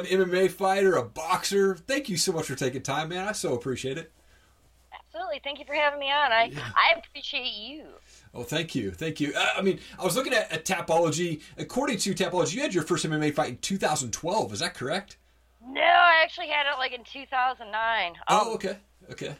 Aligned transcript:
an 0.00 0.06
MMA 0.06 0.50
fighter, 0.50 0.96
a 0.96 1.04
boxer. 1.04 1.76
Thank 1.76 2.08
you 2.08 2.16
so 2.16 2.32
much 2.32 2.46
for 2.46 2.54
taking 2.54 2.82
time, 2.82 3.10
man. 3.10 3.28
I 3.28 3.32
so 3.32 3.54
appreciate 3.54 3.98
it. 3.98 4.12
Absolutely. 4.94 5.40
Thank 5.42 5.58
you 5.58 5.64
for 5.64 5.74
having 5.74 6.00
me 6.00 6.10
on. 6.10 6.32
I 6.32 6.50
yeah. 6.52 6.60
I 6.74 6.98
appreciate 6.98 7.52
you. 7.52 7.84
Oh, 8.32 8.44
thank 8.44 8.74
you, 8.74 8.92
thank 8.92 9.20
you. 9.20 9.32
Uh, 9.36 9.46
I 9.56 9.62
mean, 9.62 9.80
I 9.98 10.04
was 10.04 10.14
looking 10.14 10.32
at, 10.32 10.52
at 10.52 10.64
Tapology. 10.64 11.42
According 11.58 11.98
to 11.98 12.14
Tapology, 12.14 12.54
you 12.54 12.62
had 12.62 12.72
your 12.72 12.84
first 12.84 13.04
MMA 13.04 13.34
fight 13.34 13.48
in 13.48 13.58
2012. 13.58 14.52
Is 14.52 14.60
that 14.60 14.74
correct? 14.74 15.16
No, 15.66 15.80
I 15.80 16.20
actually 16.22 16.48
had 16.48 16.66
it 16.72 16.78
like 16.78 16.92
in 16.92 17.04
2009. 17.04 18.12
Oh, 18.28 18.40
um, 18.40 18.54
okay, 18.54 18.76
okay. 19.10 19.34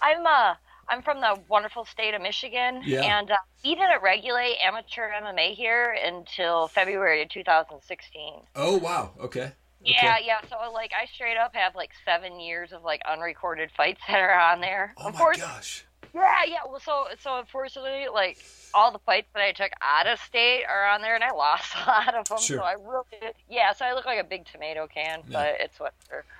I'm 0.00 0.26
uh 0.26 0.54
I'm 0.88 1.02
from 1.02 1.20
the 1.20 1.40
wonderful 1.48 1.84
state 1.84 2.12
of 2.12 2.20
Michigan, 2.20 2.82
yeah. 2.84 3.18
and 3.18 3.30
uh, 3.30 3.36
we 3.64 3.74
didn't 3.74 4.02
regulate 4.02 4.56
amateur 4.62 5.10
MMA 5.10 5.54
here 5.54 5.96
until 6.04 6.68
February 6.68 7.22
of 7.22 7.28
2016. 7.30 8.34
Oh 8.54 8.76
wow, 8.78 9.12
okay. 9.20 9.52
Yeah, 9.84 10.14
okay. 10.16 10.26
yeah. 10.26 10.40
So 10.48 10.56
like, 10.72 10.92
I 10.92 11.06
straight 11.06 11.36
up 11.36 11.54
have 11.54 11.74
like 11.74 11.90
seven 12.04 12.40
years 12.40 12.72
of 12.72 12.82
like 12.82 13.02
unrecorded 13.10 13.70
fights 13.76 14.00
that 14.08 14.20
are 14.20 14.38
on 14.38 14.60
there. 14.60 14.94
Oh 14.98 15.10
my 15.10 15.34
gosh. 15.36 15.84
Yeah, 16.14 16.44
yeah. 16.46 16.58
Well, 16.68 16.80
so 16.80 17.06
so 17.20 17.38
unfortunately, 17.38 18.06
like 18.12 18.38
all 18.74 18.92
the 18.92 18.98
fights 19.00 19.28
that 19.34 19.42
I 19.42 19.52
took 19.52 19.72
out 19.80 20.06
of 20.06 20.18
state 20.20 20.64
are 20.68 20.86
on 20.90 21.00
there, 21.00 21.14
and 21.14 21.24
I 21.24 21.32
lost 21.32 21.74
a 21.86 21.88
lot 21.88 22.14
of 22.14 22.28
them. 22.28 22.38
Sure. 22.38 22.58
So 22.58 22.62
I 22.62 22.72
really, 22.72 23.34
yeah. 23.48 23.72
So 23.72 23.84
I 23.84 23.94
look 23.94 24.04
like 24.04 24.20
a 24.20 24.24
big 24.24 24.46
tomato 24.46 24.86
can, 24.86 25.20
yeah. 25.28 25.32
but 25.32 25.56
it's 25.60 25.78
whatever. 25.80 26.24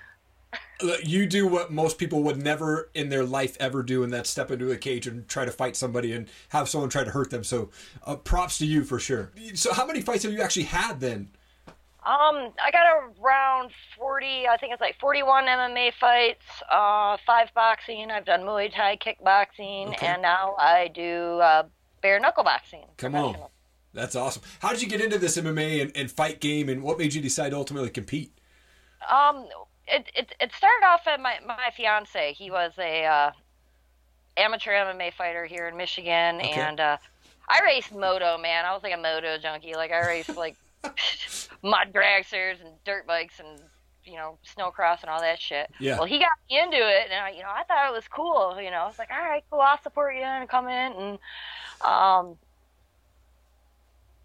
You 1.05 1.27
do 1.27 1.47
what 1.47 1.73
most 1.73 1.97
people 1.97 2.25
would 2.25 2.43
never 2.43 2.91
in 2.93 3.09
their 3.09 3.25
life 3.25 3.57
ever 3.61 3.83
do, 3.83 4.03
and 4.03 4.13
that's 4.13 4.29
step 4.29 4.51
into 4.51 4.71
a 4.73 4.77
cage 4.77 5.07
and 5.07 5.27
try 5.29 5.45
to 5.45 5.51
fight 5.53 5.77
somebody 5.77 6.13
and 6.13 6.29
have 6.49 6.69
someone 6.69 6.91
try 6.91 7.05
to 7.05 7.11
hurt 7.11 7.31
them. 7.31 7.45
So, 7.45 7.71
uh, 8.05 8.17
props 8.17 8.59
to 8.59 8.67
you 8.67 8.85
for 8.85 8.99
sure. 8.99 9.31
So, 9.55 9.73
how 9.73 9.87
many 9.87 10.03
fights 10.03 10.25
have 10.25 10.33
you 10.33 10.43
actually 10.43 10.65
had 10.65 11.01
then? 11.01 11.31
Um, 12.05 12.53
I 12.61 12.73
got 12.73 12.85
around 13.23 13.71
40, 13.97 14.49
I 14.49 14.57
think 14.57 14.73
it's 14.73 14.81
like 14.81 14.99
41 14.99 15.45
MMA 15.45 15.93
fights, 16.01 16.45
uh, 16.69 17.17
five 17.25 17.55
boxing. 17.55 18.11
I've 18.11 18.25
done 18.25 18.41
Muay 18.41 18.75
Thai, 18.75 18.97
kickboxing, 18.97 19.91
okay. 19.91 20.09
and 20.09 20.21
now 20.21 20.57
I 20.59 20.89
do 20.93 21.39
uh, 21.39 21.63
bare 22.01 22.19
knuckle 22.19 22.43
boxing. 22.43 22.87
Come 22.97 23.15
on. 23.15 23.37
That's 23.95 24.17
awesome. 24.17 24.43
How 24.59 24.71
did 24.71 24.83
you 24.83 24.89
get 24.89 25.01
into 25.01 25.17
this 25.17 25.37
MMA 25.37 25.81
and, 25.81 25.93
and 25.97 26.11
fight 26.11 26.41
game, 26.41 26.69
and 26.69 26.83
what 26.83 26.99
made 26.99 27.15
you 27.15 27.23
decide 27.23 27.51
to 27.51 27.57
ultimately 27.57 27.91
compete? 27.91 28.33
Um, 29.09 29.47
it, 29.87 30.11
it, 30.17 30.35
it 30.41 30.53
started 30.57 30.85
off 30.85 31.07
at 31.07 31.21
my, 31.21 31.39
my 31.47 31.71
fiance. 31.77 32.33
He 32.33 32.51
was 32.51 32.73
a 32.79 33.05
uh, 33.05 33.31
amateur 34.37 34.73
MMA 34.73 35.13
fighter 35.13 35.45
here 35.45 35.69
in 35.69 35.77
Michigan, 35.77 36.37
okay. 36.37 36.51
and 36.51 36.81
uh, 36.81 36.97
I 37.49 37.61
raced 37.65 37.95
moto, 37.95 38.39
man. 38.39 38.65
I 38.65 38.73
was 38.73 38.83
like 38.83 38.95
a 38.95 39.01
moto 39.01 39.39
junkie. 39.39 39.75
Like, 39.75 39.93
I 39.93 40.05
raced, 40.07 40.37
like, 40.37 40.57
mud 41.63 41.93
dragsters 41.93 42.61
and 42.61 42.71
dirt 42.85 43.07
bikes 43.07 43.39
and 43.39 43.61
you 44.05 44.15
know 44.15 44.39
snowcross 44.57 45.03
and 45.03 45.11
all 45.11 45.21
that 45.21 45.41
shit. 45.41 45.71
Yeah. 45.79 45.97
Well, 45.97 46.07
he 46.07 46.19
got 46.19 46.31
me 46.51 46.59
into 46.59 46.77
it, 46.77 47.11
and 47.11 47.15
I, 47.15 47.31
you 47.31 47.43
know 47.43 47.51
I 47.51 47.63
thought 47.65 47.89
it 47.89 47.95
was 47.95 48.09
cool. 48.09 48.61
You 48.61 48.71
know, 48.71 48.79
I 48.79 48.87
was 48.87 48.99
like, 48.99 49.11
all 49.11 49.23
right, 49.23 49.45
cool, 49.51 49.61
I'll 49.61 49.81
support 49.83 50.15
you 50.15 50.23
and 50.23 50.49
come 50.49 50.69
in, 50.69 50.93
and 50.93 51.19
um, 51.83 52.37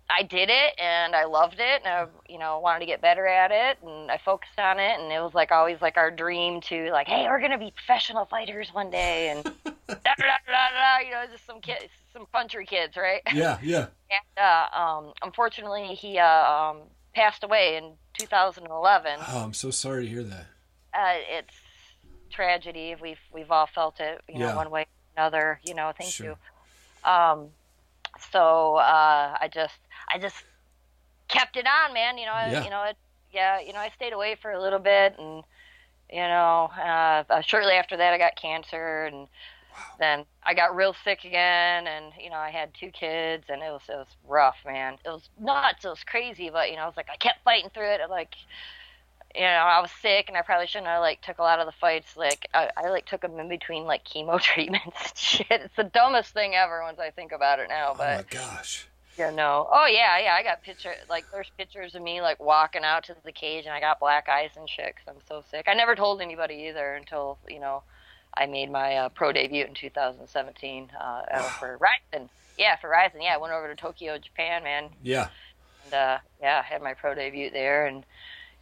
I 0.10 0.24
did 0.24 0.50
it, 0.50 0.74
and 0.80 1.16
I 1.16 1.26
loved 1.26 1.60
it, 1.60 1.82
and 1.84 1.88
I 1.88 2.08
you 2.32 2.40
know 2.40 2.60
wanted 2.60 2.80
to 2.80 2.86
get 2.86 3.02
better 3.02 3.28
at 3.28 3.52
it, 3.52 3.78
and 3.86 4.10
I 4.10 4.18
focused 4.18 4.58
on 4.58 4.80
it, 4.80 5.00
and 5.00 5.12
it 5.12 5.22
was 5.22 5.34
like 5.34 5.52
always 5.52 5.82
like 5.82 5.98
our 5.98 6.12
dream 6.12 6.62
to 6.62 6.90
like, 6.92 7.08
hey, 7.08 7.26
we're 7.28 7.42
gonna 7.42 7.60
be 7.60 7.72
professional 7.72 8.26
fighters 8.26 8.70
one 8.74 8.90
day, 8.90 9.30
and 9.30 9.44
da, 9.44 9.52
da, 9.86 10.14
da, 10.18 10.38
da, 10.48 10.70
da, 10.70 11.00
you 11.06 11.12
know, 11.12 11.24
just 11.32 11.46
some 11.46 11.62
kids, 11.62 11.92
some 12.14 12.26
country 12.34 12.66
kids, 12.66 12.98
right? 12.98 13.22
Yeah, 13.34 13.60
yeah. 13.62 13.88
And 14.10 14.46
uh, 14.46 14.68
um, 14.74 15.12
unfortunately, 15.22 15.88
he 15.88 16.18
uh, 16.18 16.26
um, 16.26 16.78
passed 17.18 17.44
away 17.44 17.78
in 17.78 17.94
2011. 18.20 19.20
Oh, 19.28 19.44
I'm 19.44 19.54
so 19.54 19.72
sorry 19.72 20.04
to 20.04 20.10
hear 20.10 20.24
that. 20.24 20.46
Uh, 20.94 21.16
it's 21.30 21.54
tragedy. 22.30 22.96
We've 23.02 23.20
we've 23.34 23.50
all 23.50 23.68
felt 23.68 24.00
it, 24.00 24.22
you 24.30 24.38
know, 24.38 24.48
yeah. 24.48 24.56
one 24.56 24.70
way 24.70 24.82
or 24.84 24.86
another. 25.22 25.60
You 25.66 25.74
know, 25.74 25.92
thank 25.98 26.12
sure. 26.12 26.28
you. 26.28 27.10
Um, 27.10 27.48
so 28.32 28.76
uh, 28.76 29.38
I 29.42 29.50
just 29.52 29.80
I 30.14 30.20
just 30.20 30.36
kept 31.28 31.58
it 31.58 31.66
on, 31.66 31.94
man. 31.94 32.20
You 32.20 32.28
know, 32.28 32.34
yeah. 32.34 32.64
you 32.64 32.70
know, 32.70 32.84
it, 32.84 32.98
yeah, 33.34 33.60
you 33.60 33.74
know, 33.74 33.80
I 33.80 33.90
stayed 33.96 34.14
away 34.14 34.38
for 34.40 34.52
a 34.52 34.62
little 34.62 34.80
bit, 34.80 35.16
and 35.18 35.44
you 36.12 36.22
know, 36.22 36.70
uh, 36.78 37.24
uh 37.30 37.42
shortly 37.42 37.74
after 37.74 37.98
that, 37.98 38.14
I 38.14 38.20
got 38.20 38.36
cancer, 38.36 39.06
and 39.06 39.28
then 40.00 40.26
I 40.44 40.54
got 40.54 40.76
real 40.76 40.96
sick 41.04 41.24
again, 41.26 41.88
and 41.88 42.14
you 42.22 42.30
know 42.30 42.38
I 42.38 42.50
had 42.50 42.74
two 42.74 42.92
kids, 42.92 43.46
and 43.50 43.62
it 43.62 43.72
was 43.72 43.82
it 43.90 43.96
was 43.96 44.08
rough, 44.28 44.58
man. 44.66 44.98
It 45.06 45.10
was 45.10 45.30
nuts. 45.40 45.86
It 45.86 45.90
was 45.90 46.04
crazy, 46.04 46.50
but 46.50 46.70
you 46.70 46.76
know 46.76 46.84
I 46.84 46.88
was 46.88 46.98
like 46.98 47.10
I 47.12 47.18
kept 47.18 47.44
fighting 47.44 47.70
through 47.74 47.92
it. 47.92 48.02
Like 48.10 48.36
you 49.36 49.42
know 49.42 49.48
I 49.48 49.80
was 49.82 49.92
sick, 50.02 50.26
and 50.28 50.38
I 50.38 50.42
probably 50.42 50.68
shouldn't 50.68 50.88
have 50.88 51.02
like 51.02 51.22
took 51.22 51.40
a 51.40 51.44
lot 51.44 51.60
of 51.60 51.66
the 51.66 51.74
fights. 51.74 52.16
Like 52.16 52.48
I, 52.54 52.70
I 52.78 52.90
like 52.90 53.06
took 53.06 53.22
them 53.22 53.40
in 53.40 53.50
between 53.50 53.86
like 53.86 54.06
chemo 54.06 54.40
treatments 54.42 54.86
and 55.10 55.18
shit. 55.18 55.48
It's 55.50 55.76
the 55.76 55.84
dumbest 55.84 56.34
thing 56.34 56.56
ever 56.56 56.84
once 56.84 57.00
I 57.00 57.12
think 57.12 57.32
about 57.32 57.60
it 57.60 57.70
now. 57.70 57.94
But 57.98 58.14
oh 58.14 58.18
my 58.18 58.26
gosh. 58.30 58.88
Yeah, 59.18 59.32
no. 59.32 59.68
Oh 59.72 59.88
yeah, 59.88 60.20
yeah. 60.20 60.36
I 60.40 60.44
got 60.44 60.62
picture 60.62 60.94
like 61.10 61.26
there's 61.32 61.50
pictures 61.58 61.96
of 61.96 62.04
me 62.04 62.22
like 62.22 62.40
walking 62.40 62.84
out 62.84 63.06
to 63.06 63.16
the 63.26 63.32
cage, 63.32 63.66
and 63.66 63.74
I 63.74 63.80
got 63.80 64.00
black 64.00 64.30
eyes 64.30 64.52
and 64.56 64.70
shit 64.70 64.94
because 64.96 65.08
I'm 65.08 65.22
so 65.28 65.44
sick. 65.50 65.66
I 65.68 65.74
never 65.74 65.96
told 65.96 66.22
anybody 66.22 66.68
either 66.70 66.94
until 66.94 67.40
you 67.48 67.60
know 67.60 67.82
I 68.38 68.46
made 68.46 68.72
my 68.72 68.96
uh, 68.96 69.10
pro 69.10 69.32
debut 69.32 69.66
in 69.66 69.74
2017 69.74 70.90
uh, 71.00 71.22
wow. 71.32 71.42
for 71.60 71.80
Rizin. 71.80 72.30
Yeah, 72.58 72.76
for 72.78 72.90
Rizin. 72.90 73.22
Yeah, 73.22 73.36
I 73.36 73.38
went 73.38 73.54
over 73.54 73.68
to 73.68 73.76
Tokyo, 73.76 74.18
Japan, 74.18 74.64
man. 74.64 74.90
Yeah. 75.04 75.30
And 75.86 75.94
uh, 75.94 76.18
yeah, 76.42 76.62
I 76.64 76.68
had 76.68 76.82
my 76.82 76.94
pro 76.94 77.16
debut 77.16 77.50
there, 77.50 77.86
and 77.86 78.06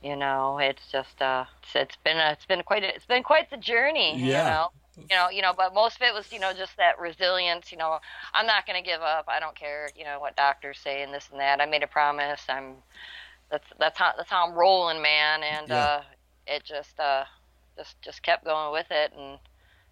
you 0.03 0.15
know, 0.15 0.59
it's 0.59 0.91
just 0.91 1.21
uh, 1.21 1.45
it's, 1.63 1.75
it's 1.75 1.95
been 2.03 2.17
a, 2.17 2.31
it's 2.31 2.45
been 2.45 2.63
quite 2.63 2.83
a, 2.83 2.95
it's 2.95 3.05
been 3.05 3.23
quite 3.23 3.49
the 3.49 3.57
journey. 3.57 4.17
Yeah. 4.17 4.25
You 4.25 4.49
know? 4.49 4.67
you 4.97 5.15
know, 5.15 5.29
you 5.29 5.41
know, 5.41 5.53
but 5.55 5.73
most 5.73 5.97
of 5.97 6.03
it 6.03 6.13
was, 6.13 6.31
you 6.31 6.39
know, 6.39 6.53
just 6.53 6.77
that 6.77 6.99
resilience. 6.99 7.71
You 7.71 7.77
know, 7.77 7.99
I'm 8.33 8.45
not 8.45 8.65
going 8.65 8.81
to 8.81 8.87
give 8.87 9.01
up. 9.01 9.25
I 9.27 9.39
don't 9.39 9.55
care, 9.55 9.89
you 9.95 10.05
know, 10.05 10.19
what 10.19 10.35
doctors 10.35 10.79
say 10.81 11.03
and 11.03 11.13
this 11.13 11.27
and 11.31 11.39
that. 11.39 11.61
I 11.61 11.65
made 11.65 11.83
a 11.83 11.87
promise. 11.87 12.41
I'm 12.47 12.75
that's 13.51 13.65
that's 13.79 13.97
how 13.97 14.13
that's 14.17 14.29
how 14.29 14.47
I'm 14.47 14.53
rolling, 14.53 15.01
man. 15.01 15.43
And 15.43 15.69
yeah. 15.69 15.83
uh, 15.83 16.01
it 16.47 16.63
just 16.63 16.99
uh, 16.99 17.25
just 17.77 18.01
just 18.01 18.23
kept 18.23 18.45
going 18.45 18.71
with 18.71 18.87
it, 18.89 19.11
and 19.17 19.39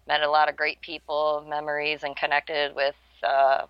met 0.06 0.22
a 0.22 0.30
lot 0.30 0.48
of 0.48 0.56
great 0.56 0.80
people, 0.80 1.44
memories, 1.48 2.02
and 2.02 2.16
connected 2.16 2.74
with, 2.74 2.96
uh, 3.22 3.66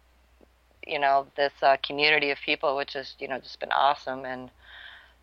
you 0.86 0.98
know, 0.98 1.26
this 1.36 1.52
uh, 1.62 1.76
community 1.82 2.30
of 2.30 2.38
people, 2.44 2.76
which 2.76 2.94
has, 2.94 3.14
you 3.18 3.28
know, 3.28 3.38
just 3.38 3.60
been 3.60 3.72
awesome. 3.72 4.24
And 4.24 4.50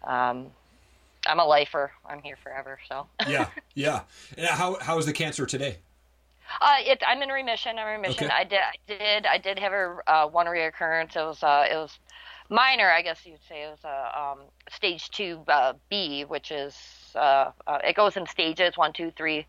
um, 0.04 0.48
I'm 1.28 1.40
a 1.40 1.46
lifer. 1.46 1.92
I'm 2.06 2.22
here 2.22 2.38
forever. 2.42 2.80
So. 2.88 3.08
yeah, 3.28 3.48
yeah. 3.76 4.02
And 4.38 4.48
how 4.48 4.76
how 4.80 4.98
is 4.98 5.06
the 5.06 5.14
cancer 5.14 5.46
today? 5.46 5.78
Uh, 6.60 6.76
it, 6.80 7.02
I'm 7.08 7.22
in 7.22 7.30
remission. 7.30 7.78
I'm 7.78 7.88
in 7.88 8.02
remission. 8.02 8.26
Okay. 8.26 8.34
I 8.34 8.44
did, 8.44 8.60
I 8.60 8.76
did, 8.88 9.26
I 9.26 9.38
did 9.38 9.60
have 9.60 9.72
a 9.72 9.98
uh, 10.08 10.28
one 10.28 10.48
reoccurrence. 10.48 11.16
It 11.16 11.24
was, 11.24 11.42
uh, 11.44 11.66
it 11.72 11.76
was 11.76 11.98
minor, 12.50 12.92
I 12.92 13.02
guess 13.02 13.26
you'd 13.26 13.40
say. 13.48 13.64
It 13.64 13.70
was 13.72 13.84
a 13.84 13.88
uh, 13.88 14.32
um, 14.34 14.40
stage 14.70 15.10
two 15.12 15.42
uh, 15.48 15.74
B, 15.90 16.24
which 16.24 16.52
is 16.52 16.76
uh, 17.16 17.52
uh, 17.66 17.80
it 17.84 17.96
goes 17.96 18.18
in 18.18 18.28
stages 18.28 18.78
one, 18.78 18.94
two, 18.94 19.12
three, 19.12 19.46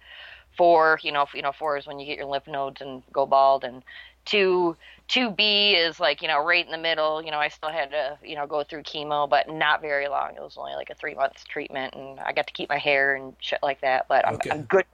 four, 0.56 0.98
you 1.02 1.12
know, 1.12 1.26
you 1.34 1.42
know, 1.42 1.52
four 1.52 1.76
is 1.76 1.86
when 1.86 1.98
you 1.98 2.06
get 2.06 2.18
your 2.18 2.26
lymph 2.26 2.46
nodes 2.46 2.80
and 2.80 3.02
go 3.12 3.26
bald, 3.26 3.64
and 3.64 3.82
two, 4.24 4.76
two 5.08 5.30
B 5.30 5.72
is 5.74 5.98
like 6.00 6.22
you 6.22 6.28
know 6.28 6.44
right 6.44 6.64
in 6.64 6.72
the 6.72 6.78
middle. 6.78 7.22
You 7.22 7.30
know, 7.30 7.38
I 7.38 7.48
still 7.48 7.70
had 7.70 7.90
to 7.90 8.18
you 8.24 8.36
know 8.36 8.46
go 8.46 8.62
through 8.62 8.82
chemo, 8.82 9.28
but 9.28 9.48
not 9.48 9.80
very 9.80 10.08
long. 10.08 10.34
It 10.36 10.42
was 10.42 10.56
only 10.56 10.74
like 10.74 10.90
a 10.90 10.94
three 10.94 11.14
months 11.14 11.44
treatment, 11.44 11.94
and 11.94 12.20
I 12.20 12.32
got 12.32 12.46
to 12.46 12.52
keep 12.52 12.68
my 12.68 12.78
hair 12.78 13.14
and 13.14 13.34
shit 13.40 13.60
like 13.62 13.80
that. 13.80 14.06
But 14.08 14.26
I'm, 14.26 14.34
Okay. 14.34 14.50
I'm 14.50 14.62
good. 14.62 14.84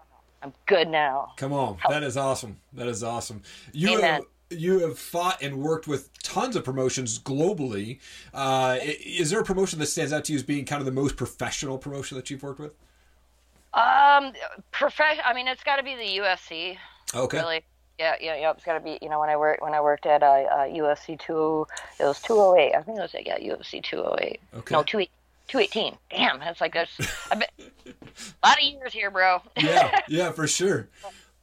I'm 0.43 0.53
good 0.67 0.89
now. 0.89 1.33
Come 1.37 1.53
on, 1.53 1.79
that 1.89 2.03
is 2.03 2.17
awesome. 2.17 2.59
That 2.73 2.87
is 2.87 3.03
awesome. 3.03 3.43
You 3.73 3.99
Amen. 3.99 4.23
have, 4.51 4.59
you 4.59 4.79
have 4.81 4.99
fought 4.99 5.43
and 5.43 5.59
worked 5.59 5.89
with 5.89 6.11
tons 6.23 6.57
of 6.57 6.65
promotions 6.65 7.19
globally. 7.19 7.99
Uh, 8.33 8.79
is 8.83 9.31
there 9.31 9.41
a 9.41 9.45
promotion 9.45 9.79
that 9.81 9.87
stands 9.87 10.13
out 10.13 10.25
to 10.27 10.33
you 10.33 10.37
as 10.37 10.45
being 10.45 10.65
kind 10.65 10.81
of 10.81 10.87
the 10.87 10.93
most 10.93 11.17
professional 11.17 11.77
promotion 11.77 12.17
that 12.17 12.31
you've 12.31 12.43
worked 12.43 12.61
with? 12.61 12.73
Um, 13.75 14.33
profession. 14.73 15.23
I 15.25 15.35
mean, 15.35 15.49
it's 15.49 15.63
got 15.63 15.77
to 15.77 15.83
be 15.83 15.95
the 15.95 16.19
UFC. 16.19 16.77
Okay. 17.15 17.39
Really. 17.39 17.65
Yeah, 17.99 18.15
yeah, 18.21 18.37
yeah. 18.37 18.51
It's 18.53 18.65
got 18.65 18.75
to 18.75 18.81
be. 18.81 18.99
You 19.03 19.09
know, 19.09 19.21
when 19.21 19.29
I 19.29 19.37
worked 19.37 19.63
when 19.63 19.75
I 19.75 19.81
worked 19.81 20.07
at 20.07 20.23
uh, 20.23 20.27
uh, 20.27 20.67
UFC 20.67 21.19
two, 21.19 21.67
it 21.99 22.05
was 22.05 22.21
two 22.23 22.35
oh 22.35 22.57
eight. 22.57 22.75
I 22.75 22.83
think 22.83 22.99
it 22.99 23.03
was 23.03 23.15
like, 23.15 23.27
yeah, 23.27 23.39
UFC 23.39 23.83
two 23.83 23.99
oh 23.99 24.17
eight. 24.21 24.41
Okay. 24.55 24.75
No, 24.75 24.83
two 24.83 25.01
eight. 25.01 25.11
218. 25.49 25.97
Damn, 26.11 26.39
that's 26.41 26.61
like 26.61 26.75
there's 26.75 26.91
a 27.31 27.37
bit, 27.37 27.51
a 27.59 28.47
lot 28.47 28.59
of 28.59 28.63
years 28.63 28.93
here, 28.93 29.11
bro. 29.11 29.41
Yeah, 29.57 30.01
yeah, 30.09 30.31
for 30.31 30.47
sure. 30.47 30.89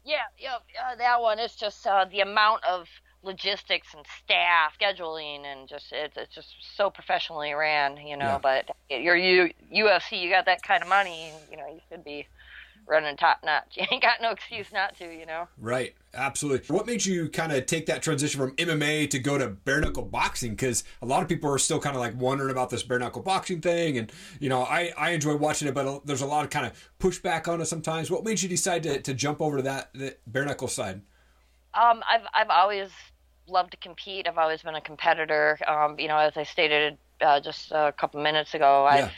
Yeah, 0.05 0.21
yeah, 0.37 0.55
uh, 0.55 0.95
that 0.97 1.21
one. 1.21 1.39
is 1.39 1.55
just 1.55 1.85
uh, 1.87 2.05
the 2.05 2.21
amount 2.21 2.63
of 2.65 2.87
logistics 3.25 3.93
and 3.95 4.05
staff, 4.23 4.77
scheduling, 4.79 5.45
and 5.45 5.67
just 5.67 5.91
it's, 5.91 6.15
it's 6.17 6.33
just 6.33 6.55
so 6.75 6.89
professionally 6.89 7.53
ran, 7.53 7.97
you 7.97 8.17
know. 8.17 8.25
Yeah. 8.25 8.39
But 8.41 8.75
you're 8.89 9.15
you 9.15 9.51
UFC, 9.73 10.21
you 10.21 10.29
got 10.29 10.45
that 10.45 10.61
kind 10.63 10.83
of 10.83 10.89
money, 10.89 11.31
you 11.49 11.57
know, 11.57 11.67
you 11.67 11.79
should 11.89 12.03
be 12.03 12.27
running 12.87 13.17
top 13.17 13.39
notch. 13.43 13.65
You 13.77 13.85
ain't 13.91 14.01
got 14.01 14.21
no 14.21 14.31
excuse 14.31 14.67
not 14.71 14.97
to, 14.97 15.05
you 15.05 15.25
know. 15.25 15.47
Right. 15.57 15.95
Absolutely. 16.13 16.73
What 16.73 16.87
made 16.87 17.05
you 17.05 17.29
kind 17.29 17.51
of 17.51 17.65
take 17.65 17.87
that 17.87 18.01
transition 18.01 18.39
from 18.39 18.55
MMA 18.55 19.09
to 19.09 19.19
go 19.19 19.37
to 19.37 19.49
bare 19.49 19.81
knuckle 19.81 20.03
boxing? 20.03 20.51
Because 20.51 20.83
a 21.01 21.05
lot 21.05 21.21
of 21.21 21.27
people 21.27 21.51
are 21.53 21.57
still 21.57 21.79
kind 21.79 21.95
of 21.95 22.01
like 22.01 22.19
wondering 22.19 22.51
about 22.51 22.69
this 22.69 22.83
bare 22.83 22.99
knuckle 22.99 23.21
boxing 23.21 23.59
thing, 23.59 23.97
and 23.97 24.11
you 24.39 24.49
know, 24.49 24.61
I 24.63 24.93
I 24.97 25.11
enjoy 25.11 25.35
watching 25.35 25.67
it, 25.67 25.73
but 25.73 26.05
there's 26.05 26.21
a 26.21 26.25
lot 26.25 26.45
of 26.45 26.51
kind 26.51 26.65
of 26.65 26.91
pushback 26.99 27.47
on 27.51 27.59
it 27.59 27.65
sometimes. 27.65 28.09
What 28.09 28.23
made 28.23 28.41
you 28.41 28.47
decide 28.47 28.83
to, 28.83 29.01
to 29.01 29.13
jump 29.13 29.41
over 29.41 29.57
to 29.57 29.63
that 29.63 29.89
the 29.93 30.15
bare 30.25 30.45
knuckle 30.45 30.69
side? 30.69 31.01
Um, 31.73 32.01
I've 32.09 32.25
I've 32.33 32.49
always 32.49 32.89
loved 33.47 33.71
to 33.71 33.77
compete. 33.77 34.27
I've 34.27 34.37
always 34.37 34.61
been 34.61 34.75
a 34.75 34.81
competitor. 34.81 35.57
Um, 35.67 35.99
you 35.99 36.07
know, 36.07 36.17
as 36.17 36.35
I 36.35 36.43
stated 36.43 36.97
uh, 37.21 37.39
just 37.39 37.71
a 37.71 37.93
couple 37.97 38.21
minutes 38.21 38.53
ago, 38.53 38.87
yeah. 38.91 39.05
I've 39.05 39.11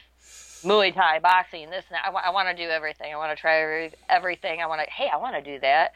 Muay 0.63 0.94
Thai, 0.94 1.19
boxing, 1.19 1.69
this 1.69 1.85
and 1.89 1.95
that. 1.95 2.03
I, 2.03 2.07
w- 2.07 2.24
I 2.25 2.31
want 2.31 2.56
to 2.56 2.63
do 2.63 2.69
everything. 2.69 3.13
I 3.13 3.18
want 3.18 3.35
to 3.35 3.39
try 3.39 3.62
every, 3.62 3.94
everything. 4.09 4.62
I 4.62 4.68
want 4.68 4.81
to, 4.81 4.89
hey, 4.89 5.09
I 5.12 5.18
want 5.18 5.35
to 5.35 5.41
do 5.41 5.59
that. 5.59 5.94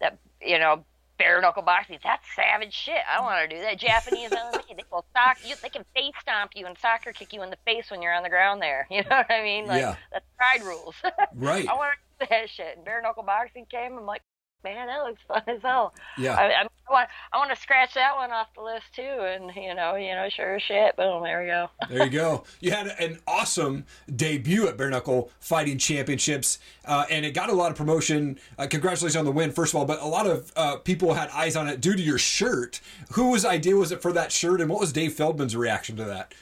That, 0.00 0.18
you 0.40 0.58
know, 0.58 0.84
bare 1.18 1.40
knuckle 1.40 1.62
boxing, 1.62 1.98
that's 2.02 2.24
savage 2.34 2.72
shit. 2.72 3.02
I 3.10 3.20
want 3.20 3.48
to 3.48 3.56
do 3.56 3.62
that. 3.62 3.78
Japanese 3.78 4.30
MMA, 4.30 4.76
they 4.76 4.84
will 4.90 5.04
sock 5.14 5.38
you, 5.46 5.54
they 5.62 5.68
can 5.68 5.84
face 5.94 6.14
stomp 6.20 6.52
you 6.54 6.66
and 6.66 6.76
soccer 6.78 7.12
kick 7.12 7.32
you 7.32 7.42
in 7.42 7.50
the 7.50 7.58
face 7.64 7.90
when 7.90 8.02
you're 8.02 8.14
on 8.14 8.22
the 8.22 8.28
ground 8.28 8.60
there. 8.60 8.86
You 9.00 9.02
know 9.02 9.16
what 9.16 9.30
I 9.30 9.42
mean? 9.42 9.66
Like, 9.66 9.80
yeah. 9.80 9.96
that's 10.12 10.24
pride 10.36 10.62
rules. 10.62 10.94
right. 11.36 11.68
I 11.68 11.74
want 11.74 11.92
to 12.18 12.26
do 12.26 12.30
that 12.30 12.50
shit. 12.50 12.76
And 12.76 12.84
bare 12.84 13.00
knuckle 13.02 13.22
boxing 13.22 13.66
came, 13.70 13.96
I'm 13.96 14.06
like, 14.06 14.22
man, 14.64 14.86
that 14.86 15.02
looks 15.02 15.20
fun 15.26 15.42
as 15.46 15.62
hell. 15.62 15.94
Yeah. 16.18 16.34
I, 16.34 16.62
I, 16.62 16.66
want 16.90 17.08
I 17.32 17.38
want 17.38 17.50
to 17.50 17.56
scratch 17.56 17.94
that 17.94 18.16
one 18.16 18.30
off 18.30 18.48
the 18.54 18.62
list 18.62 18.86
too, 18.94 19.02
and 19.02 19.50
you 19.54 19.74
know, 19.74 19.96
you 19.96 20.14
know, 20.14 20.28
sure 20.28 20.56
as 20.56 20.62
shit, 20.62 20.96
boom, 20.96 21.22
there 21.22 21.40
we 21.40 21.46
go. 21.46 21.68
there 21.88 22.04
you 22.04 22.10
go. 22.10 22.44
You 22.60 22.72
had 22.72 22.88
an 22.98 23.18
awesome 23.26 23.84
debut 24.14 24.68
at 24.68 24.76
Bare 24.76 24.90
Knuckle 24.90 25.30
Fighting 25.40 25.78
Championships, 25.78 26.58
uh, 26.84 27.04
and 27.10 27.24
it 27.24 27.32
got 27.32 27.50
a 27.50 27.54
lot 27.54 27.70
of 27.70 27.76
promotion. 27.76 28.38
Uh, 28.58 28.66
congratulations 28.66 29.16
on 29.16 29.24
the 29.24 29.32
win, 29.32 29.52
first 29.52 29.72
of 29.72 29.78
all, 29.78 29.86
but 29.86 30.00
a 30.00 30.06
lot 30.06 30.26
of 30.26 30.52
uh, 30.56 30.76
people 30.76 31.14
had 31.14 31.28
eyes 31.30 31.56
on 31.56 31.68
it 31.68 31.80
due 31.80 31.94
to 31.94 32.02
your 32.02 32.18
shirt. 32.18 32.80
Whose 33.12 33.44
idea 33.44 33.76
was 33.76 33.92
it 33.92 34.02
for 34.02 34.12
that 34.12 34.32
shirt, 34.32 34.60
and 34.60 34.70
what 34.70 34.80
was 34.80 34.92
Dave 34.92 35.14
Feldman's 35.14 35.56
reaction 35.56 35.96
to 35.96 36.04
that? 36.04 36.34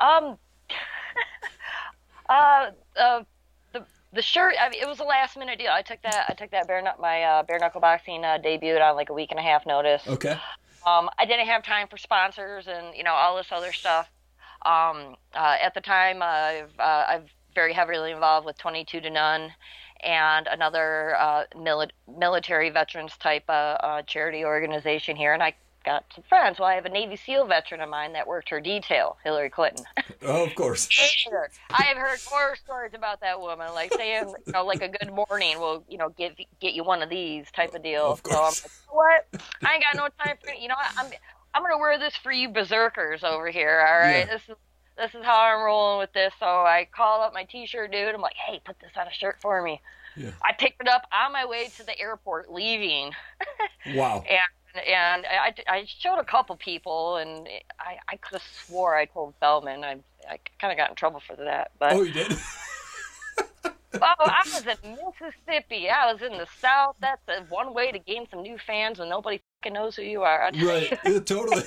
Um. 0.00 0.38
Uh 2.28 2.72
uh. 3.00 3.22
The 4.12 4.22
shirt 4.22 4.54
I 4.60 4.68
mean, 4.70 4.82
it 4.82 4.88
was 4.88 5.00
a 5.00 5.04
last 5.04 5.36
minute 5.36 5.58
deal. 5.58 5.70
I 5.70 5.82
took 5.82 6.00
that 6.02 6.26
i 6.28 6.32
took 6.34 6.50
that 6.50 6.66
bare 6.66 6.82
my 7.00 7.22
uh, 7.22 7.42
bare 7.42 7.58
knuckle 7.58 7.80
boxing 7.80 8.24
uh, 8.24 8.38
debuted 8.42 8.80
on 8.80 8.96
like 8.96 9.10
a 9.10 9.14
week 9.14 9.30
and 9.30 9.40
a 9.40 9.42
half 9.42 9.66
notice. 9.66 10.06
Okay. 10.06 10.38
Um, 10.86 11.10
i 11.18 11.24
didn't 11.24 11.46
have 11.46 11.64
time 11.64 11.88
for 11.88 11.96
sponsors 11.96 12.68
and 12.68 12.94
you 12.96 13.02
know 13.02 13.12
all 13.12 13.36
this 13.36 13.48
other 13.50 13.72
stuff. 13.72 14.08
Um, 14.64 15.16
uh, 15.34 15.56
at 15.62 15.74
the 15.74 15.80
time 15.80 16.22
i've 16.22 16.72
uh, 16.78 17.04
i've 17.08 17.30
very 17.54 17.72
heavily 17.72 18.12
involved 18.12 18.46
with 18.46 18.58
22 18.58 19.00
to 19.00 19.10
none 19.10 19.52
and 20.00 20.46
another 20.46 21.16
uh, 21.18 21.44
mili- 21.54 21.90
military 22.18 22.70
veterans 22.70 23.16
type 23.16 23.44
uh, 23.48 24.02
charity 24.02 24.44
organization 24.44 25.16
here. 25.16 25.32
And 25.32 25.42
i 25.42 25.54
got 25.86 26.04
some 26.14 26.24
friends. 26.28 26.58
Well, 26.58 26.68
I 26.68 26.74
have 26.74 26.84
a 26.84 26.90
Navy 26.90 27.16
SEAL 27.16 27.46
veteran 27.46 27.80
of 27.80 27.88
mine 27.88 28.12
that 28.12 28.26
worked 28.26 28.50
her 28.50 28.60
detail, 28.60 29.16
Hillary 29.24 29.48
Clinton. 29.48 29.86
Oh, 30.28 30.44
of 30.44 30.54
course. 30.56 30.88
I 31.70 31.84
have 31.84 31.96
heard 31.96 32.18
horror 32.26 32.56
stories 32.56 32.92
about 32.94 33.20
that 33.20 33.40
woman, 33.40 33.72
like 33.74 33.92
saying, 33.94 34.34
you 34.44 34.52
know, 34.52 34.64
like 34.64 34.82
a 34.82 34.88
good 34.88 35.12
morning 35.12 35.60
will, 35.60 35.84
you 35.88 35.98
know, 35.98 36.08
get 36.08 36.36
get 36.58 36.74
you 36.74 36.82
one 36.82 37.00
of 37.00 37.10
these 37.10 37.46
type 37.52 37.74
of 37.74 37.82
deal. 37.84 38.06
Of 38.06 38.24
course. 38.24 38.62
So 38.62 38.68
I'm 38.90 38.96
like, 38.96 39.22
what? 39.32 39.42
I 39.62 39.74
ain't 39.74 39.84
got 39.84 39.94
no 39.94 40.08
time 40.24 40.36
for 40.42 40.52
you 40.52 40.66
know. 40.66 40.74
I'm 40.96 41.06
I'm 41.54 41.62
gonna 41.62 41.78
wear 41.78 41.96
this 41.98 42.16
for 42.16 42.32
you 42.32 42.48
berserkers 42.48 43.22
over 43.22 43.50
here. 43.50 43.86
All 43.86 44.00
right, 44.00 44.26
yeah. 44.26 44.26
this 44.26 44.42
is 44.48 44.56
this 44.96 45.14
is 45.14 45.24
how 45.24 45.38
I'm 45.38 45.62
rolling 45.62 45.98
with 45.98 46.12
this. 46.12 46.32
So 46.40 46.46
I 46.46 46.88
call 46.90 47.20
up 47.22 47.32
my 47.32 47.44
t-shirt 47.44 47.92
dude. 47.92 48.14
I'm 48.14 48.20
like, 48.20 48.34
hey, 48.34 48.60
put 48.64 48.80
this 48.80 48.90
on 48.98 49.06
a 49.06 49.12
shirt 49.12 49.36
for 49.40 49.62
me. 49.62 49.80
Yeah. 50.16 50.30
I 50.42 50.54
picked 50.54 50.80
it 50.80 50.88
up 50.88 51.06
on 51.12 51.32
my 51.32 51.44
way 51.44 51.68
to 51.76 51.84
the 51.84 51.98
airport, 52.00 52.50
leaving. 52.50 53.12
wow. 53.94 54.24
and 54.28 54.40
and 54.78 55.26
I, 55.26 55.54
I 55.68 55.84
showed 55.86 56.18
a 56.18 56.24
couple 56.24 56.56
people, 56.56 57.16
and 57.16 57.48
I, 57.80 57.98
I 58.08 58.16
could 58.16 58.34
have 58.34 58.48
swore 58.66 58.96
I 58.96 59.06
told 59.06 59.34
Feldman. 59.40 59.84
I, 59.84 59.98
I 60.28 60.38
kind 60.60 60.72
of 60.72 60.76
got 60.76 60.90
in 60.90 60.96
trouble 60.96 61.20
for 61.26 61.36
that. 61.36 61.70
But 61.78 61.92
oh, 61.92 62.02
you 62.02 62.12
did. 62.12 62.32
oh, 63.94 63.98
I 64.02 64.42
was 64.44 64.66
in 64.66 64.90
Mississippi. 64.90 65.88
I 65.88 66.12
was 66.12 66.22
in 66.22 66.32
the 66.32 66.46
South. 66.60 66.96
That's 67.00 67.20
one 67.48 67.74
way 67.74 67.92
to 67.92 67.98
gain 67.98 68.26
some 68.30 68.42
new 68.42 68.58
fans 68.58 68.98
when 68.98 69.08
nobody 69.08 69.40
fucking 69.62 69.74
knows 69.74 69.96
who 69.96 70.02
you 70.02 70.22
are. 70.22 70.50
Right. 70.66 70.98
Yeah, 71.04 71.18
totally. 71.24 71.62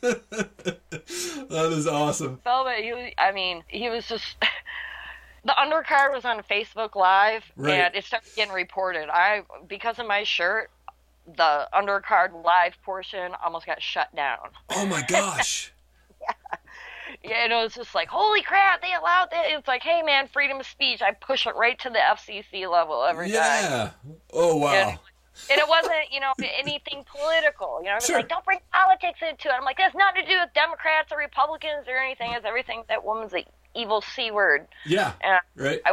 that 0.00 1.70
is 1.72 1.86
awesome. 1.86 2.40
Feldman, 2.44 2.82
he, 2.82 3.14
I 3.18 3.32
mean, 3.32 3.62
he 3.68 3.88
was 3.88 4.06
just. 4.06 4.36
the 5.44 5.54
undercard 5.58 6.12
was 6.12 6.24
on 6.24 6.42
Facebook 6.42 6.94
Live, 6.94 7.44
right. 7.56 7.74
and 7.74 7.94
it 7.94 8.04
started 8.04 8.28
getting 8.36 8.54
reported. 8.54 9.08
I 9.10 9.42
because 9.68 9.98
of 9.98 10.06
my 10.06 10.24
shirt, 10.24 10.70
the 11.26 11.68
undercard 11.72 12.44
live 12.44 12.74
portion 12.82 13.32
almost 13.44 13.66
got 13.66 13.80
shut 13.82 14.14
down. 14.14 14.50
Oh 14.70 14.86
my 14.86 15.02
gosh. 15.02 15.72
yeah. 16.20 16.58
Yeah, 17.22 17.44
and 17.44 17.52
it 17.52 17.56
was 17.56 17.74
just 17.74 17.94
like, 17.94 18.08
holy 18.08 18.42
crap, 18.42 18.82
they 18.82 18.92
allowed 18.92 19.28
that. 19.30 19.46
It's 19.48 19.68
like, 19.68 19.82
hey 19.82 20.02
man, 20.02 20.28
freedom 20.28 20.60
of 20.60 20.66
speech. 20.66 21.00
I 21.00 21.12
push 21.12 21.46
it 21.46 21.54
right 21.56 21.78
to 21.80 21.90
the 21.90 21.98
FCC 21.98 22.70
level 22.70 23.04
every 23.04 23.30
yeah. 23.30 23.40
time. 23.40 23.70
Yeah. 23.70 24.14
Oh 24.32 24.56
wow. 24.56 24.72
And, 24.72 24.98
and 25.50 25.58
it 25.58 25.68
wasn't, 25.68 26.12
you 26.12 26.20
know, 26.20 26.32
anything 26.58 27.04
political. 27.06 27.80
You 27.82 27.90
know, 27.90 27.98
sure. 27.98 28.16
like, 28.16 28.28
don't 28.28 28.44
bring 28.44 28.60
politics 28.72 29.20
into 29.20 29.48
it. 29.48 29.52
I'm 29.52 29.64
like, 29.64 29.78
that's 29.78 29.94
nothing 29.94 30.22
to 30.22 30.28
do 30.28 30.38
with 30.38 30.50
Democrats 30.54 31.12
or 31.12 31.18
Republicans 31.18 31.86
or 31.88 31.96
anything. 31.96 32.32
It's 32.32 32.44
everything. 32.44 32.84
That 32.88 33.04
woman's 33.04 33.32
the 33.32 33.44
evil 33.74 34.02
c 34.02 34.30
word. 34.30 34.68
Yeah. 34.86 35.12
And 35.22 35.40
right. 35.56 35.80
I, 35.86 35.92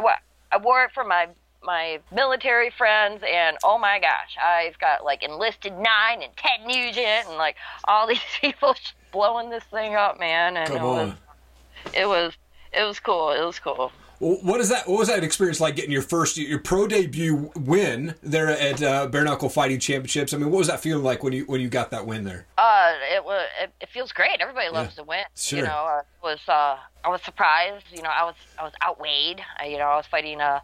I 0.51 0.57
wore 0.57 0.83
it 0.83 0.91
for 0.93 1.03
my 1.03 1.27
my 1.63 1.99
military 2.11 2.69
friends, 2.69 3.23
and 3.27 3.57
oh 3.63 3.77
my 3.77 3.99
gosh, 3.99 4.37
I've 4.43 4.77
got 4.79 5.03
like 5.03 5.23
enlisted 5.23 5.73
nine 5.73 6.21
and 6.21 6.35
Ted 6.35 6.65
Nugent 6.65 7.27
and 7.27 7.37
like 7.37 7.55
all 7.85 8.07
these 8.13 8.19
people 8.39 8.73
just 8.73 8.93
blowing 9.11 9.49
this 9.49 9.63
thing 9.65 9.95
up, 9.95 10.19
man. 10.19 10.57
And 10.57 10.67
Come 10.67 10.77
it 10.77 10.83
was, 10.83 11.13
it 11.93 12.05
was, 12.05 12.33
it 12.73 12.83
was 12.83 12.99
cool. 12.99 13.31
It 13.31 13.45
was 13.45 13.59
cool. 13.59 13.91
What 14.21 14.61
is 14.61 14.69
that? 14.69 14.87
What 14.87 14.99
was 14.99 15.07
that 15.07 15.23
experience 15.23 15.59
like 15.59 15.75
getting 15.75 15.91
your 15.91 16.03
first 16.03 16.37
your 16.37 16.59
pro 16.59 16.85
debut 16.85 17.51
win 17.55 18.13
there 18.21 18.49
at 18.49 18.81
uh, 18.83 19.07
Bare 19.07 19.23
Knuckle 19.23 19.49
Fighting 19.49 19.79
Championships? 19.79 20.31
I 20.31 20.37
mean, 20.37 20.51
what 20.51 20.59
was 20.59 20.67
that 20.67 20.79
feeling 20.79 21.03
like 21.03 21.23
when 21.23 21.33
you 21.33 21.45
when 21.45 21.59
you 21.59 21.69
got 21.69 21.89
that 21.89 22.05
win 22.05 22.23
there? 22.23 22.45
Uh, 22.55 22.93
it 23.15 23.25
was 23.25 23.47
it, 23.59 23.71
it 23.81 23.89
feels 23.89 24.11
great. 24.11 24.39
Everybody 24.39 24.69
loves 24.69 24.91
yeah. 24.95 25.01
to 25.01 25.07
win. 25.07 25.23
Sure. 25.35 25.59
You 25.59 25.65
know, 25.65 25.71
uh, 25.71 26.01
was 26.21 26.39
uh, 26.47 26.77
I 27.03 27.09
was 27.09 27.23
surprised. 27.23 27.85
You 27.91 28.03
know, 28.03 28.09
I 28.09 28.25
was 28.25 28.35
I 28.59 28.63
was 28.63 28.73
outweighed. 28.85 29.41
I, 29.59 29.65
you 29.65 29.79
know, 29.79 29.85
I 29.85 29.95
was 29.95 30.05
fighting 30.05 30.39
a, 30.39 30.61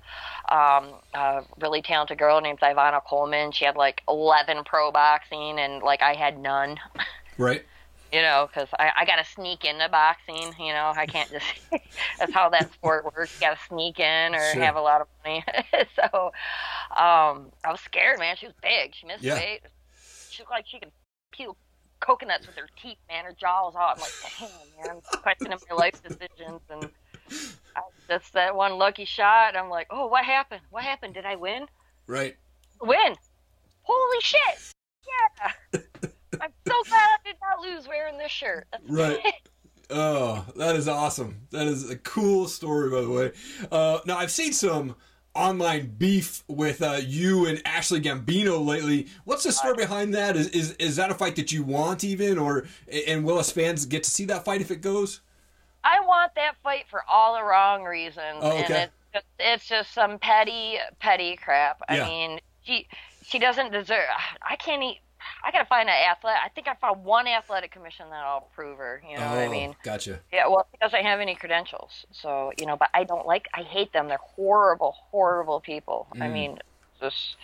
um, 0.50 0.94
a 1.16 1.44
really 1.60 1.82
talented 1.82 2.20
girl 2.20 2.40
named 2.42 2.60
Ivana 2.60 3.04
Coleman. 3.04 3.52
She 3.54 3.66
had 3.66 3.76
like 3.76 4.04
eleven 4.08 4.66
pro 4.66 4.92
boxing, 4.92 5.58
and 5.58 5.82
like 5.82 6.04
I 6.04 6.14
had 6.14 6.40
none. 6.40 6.78
Right 7.40 7.64
you 8.12 8.22
know, 8.22 8.48
because 8.48 8.70
I, 8.80 8.92
I 8.98 9.06
got 9.06 9.18
to 9.18 9.26
sneak 9.26 9.66
into 9.66 9.88
boxing. 9.90 10.54
You 10.60 10.74
know, 10.74 10.94
I 10.96 11.06
can't 11.06 11.30
just. 11.30 11.46
that's 12.20 12.34
how 12.34 12.50
that 12.50 12.72
sport 12.74 13.06
works. 13.06 13.34
You 13.36 13.48
got 13.48 13.58
to 13.58 13.66
sneak 13.68 14.00
in 14.00 14.36
or 14.36 14.54
sure. 14.54 14.62
have 14.62 14.76
a 14.76 14.82
lot 14.82 15.02
of 15.02 15.08
money. 15.24 15.44
so, 15.96 16.32
um, 16.92 17.52
I 17.64 17.72
was 17.72 17.82
scared, 17.82 18.20
man. 18.20 18.36
She 18.38 18.46
was 18.46 18.56
big. 18.62 18.96
She 18.96 19.06
missed 19.08 19.24
yeah. 19.24 19.36
weight. 19.36 19.62
She 20.30 20.42
looked 20.42 20.52
like 20.52 20.66
she 20.68 20.80
could 20.80 20.92
peel 21.32 21.58
coconuts 22.00 22.48
with 22.48 22.56
her 22.56 22.68
teeth, 22.82 22.98
man. 23.10 23.26
Her 23.26 23.34
jaw 23.34 23.66
was 23.66 23.76
out. 23.76 23.96
I'm 23.96 24.02
like, 24.02 24.12
damn, 24.40 24.50
man. 24.88 25.02
I'm 25.14 25.20
questioning 25.22 25.58
my 25.70 25.76
life 25.76 26.02
decisions 26.04 26.62
and. 26.70 26.90
I, 27.76 27.82
just 28.08 28.34
that 28.34 28.56
one 28.56 28.78
lucky 28.78 29.06
shot. 29.06 29.58
I'm 29.58 29.70
like, 29.70 29.88
oh, 29.90 30.08
what 30.08 30.24
happened? 30.24 30.62
What 30.70 30.84
happened? 30.84 31.14
Did 31.14 31.26
I 31.26 31.36
win? 31.36 31.66
Right. 32.08 32.38
Win. 32.82 33.16
Holy 33.82 34.22
shit! 34.22 34.74
Yeah. 35.74 35.82
I'm 36.42 36.52
so 36.68 36.84
glad 36.90 36.94
I 37.00 37.18
did 37.26 37.36
not 37.42 37.62
lose 37.62 37.88
wearing 37.88 38.18
this 38.18 38.32
shirt. 38.32 38.68
That's 38.72 38.84
right. 38.90 39.20
oh, 39.90 40.46
that 40.56 40.76
is 40.76 40.88
awesome. 40.88 41.42
That 41.52 41.68
is 41.68 41.90
a 41.90 41.98
cool 41.98 42.48
story, 42.48 42.90
by 42.90 43.02
the 43.02 43.10
way. 43.10 43.32
Uh, 43.72 44.00
now, 44.06 44.18
I've 44.18 44.32
seen 44.32 44.54
some 44.54 44.96
online 45.34 45.94
beef 45.98 46.44
with 46.48 46.82
uh, 46.82 47.00
you 47.06 47.46
and 47.46 47.62
Ashley 47.66 48.02
Gambino 48.02 48.64
lately. 48.66 49.08
What's 49.26 49.44
the 49.44 49.52
story 49.52 49.76
behind 49.76 50.14
that? 50.16 50.36
Is, 50.36 50.48
is 50.50 50.72
is 50.74 50.96
that 50.96 51.12
a 51.12 51.14
fight 51.14 51.36
that 51.36 51.52
you 51.52 51.64
want 51.64 52.04
even, 52.04 52.38
or 52.38 52.66
and 53.08 53.24
will 53.24 53.38
us 53.38 53.52
fans 53.52 53.86
get 53.86 54.04
to 54.04 54.10
see 54.10 54.26
that 54.26 54.46
fight 54.46 54.62
if 54.62 54.72
it 54.72 54.82
goes? 54.82 55.22
I 55.84 56.00
want 56.02 56.34
that 56.36 56.56
fight 56.64 56.86
for 56.90 57.02
all 57.10 57.36
the 57.36 57.44
wrong 57.44 57.84
reasons, 57.84 58.40
oh, 58.42 58.58
okay. 58.64 58.74
and 58.74 58.74
it's 58.74 58.92
just, 59.14 59.26
it's 59.40 59.68
just 59.68 59.94
some 59.94 60.18
petty 60.20 60.78
petty 61.00 61.38
crap. 61.38 61.82
I 61.88 61.98
Yeah. 61.98 62.06
mean, 62.08 62.40
she 62.64 62.88
she 63.24 63.38
doesn't 63.40 63.72
deserve. 63.72 64.08
I 64.42 64.56
can't 64.56 64.82
eat. 64.84 65.00
I 65.44 65.52
gotta 65.52 65.66
find 65.66 65.88
an 65.88 65.96
athlete. 65.96 66.36
I 66.44 66.50
think 66.50 66.68
I 66.68 66.76
found 66.76 67.04
one 67.04 67.28
athletic 67.28 67.72
commission 67.72 68.06
that'll 68.10 68.50
approve 68.52 68.78
her. 68.78 69.02
You 69.08 69.18
know 69.18 69.26
oh, 69.26 69.30
what 69.30 69.40
I 69.40 69.48
mean? 69.48 69.76
Gotcha. 69.84 70.20
Yeah. 70.32 70.48
Well, 70.48 70.68
she 70.72 70.78
doesn't 70.80 71.04
have 71.04 71.20
any 71.20 71.36
credentials, 71.36 72.06
so 72.12 72.52
you 72.60 72.66
know. 72.66 72.76
But 72.76 72.90
I 72.94 73.04
don't 73.04 73.26
like. 73.26 73.48
I 73.54 73.62
hate 73.62 73.94
them. 73.94 74.08
They're 74.08 74.18
horrible, 74.18 74.96
horrible 75.12 75.60
people. 75.60 76.08
I 76.14 76.28
Mm. 76.28 76.34
mean, 76.34 76.60
just 77.00 77.36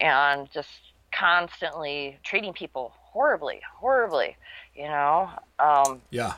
and 0.00 0.50
just 0.52 0.68
constantly 1.12 2.18
treating 2.22 2.52
people 2.52 2.92
horribly, 2.96 3.60
horribly. 3.74 4.36
You 4.74 4.84
know. 4.84 5.30
Um, 5.58 6.02
Yeah. 6.10 6.34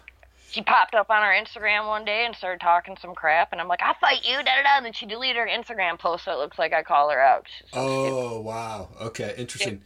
she 0.51 0.63
popped 0.63 0.95
up 0.95 1.11
on 1.11 1.23
our 1.23 1.33
Instagram 1.33 1.87
one 1.87 2.05
day 2.05 2.25
and 2.27 2.35
started 2.35 2.61
talking 2.61 2.97
some 3.01 3.15
crap, 3.15 3.53
and 3.53 3.61
I'm 3.61 3.69
like, 3.69 3.83
"I'll 3.83 3.95
fight 3.95 4.25
you," 4.25 4.37
da 4.37 4.43
da 4.43 4.63
da. 4.63 4.77
And 4.77 4.87
then 4.87 4.93
she 4.93 5.07
deleted 5.07 5.37
her 5.37 5.47
Instagram 5.47 5.99
post, 5.99 6.25
so 6.25 6.33
it 6.33 6.39
looks 6.39 6.59
like 6.59 6.73
I 6.73 6.83
call 6.83 7.11
her 7.11 7.21
out. 7.21 7.47
So 7.61 7.67
stupid. 7.67 8.13
Oh 8.13 8.41
wow. 8.41 8.89
Okay. 9.01 9.35
Interesting. 9.37 9.83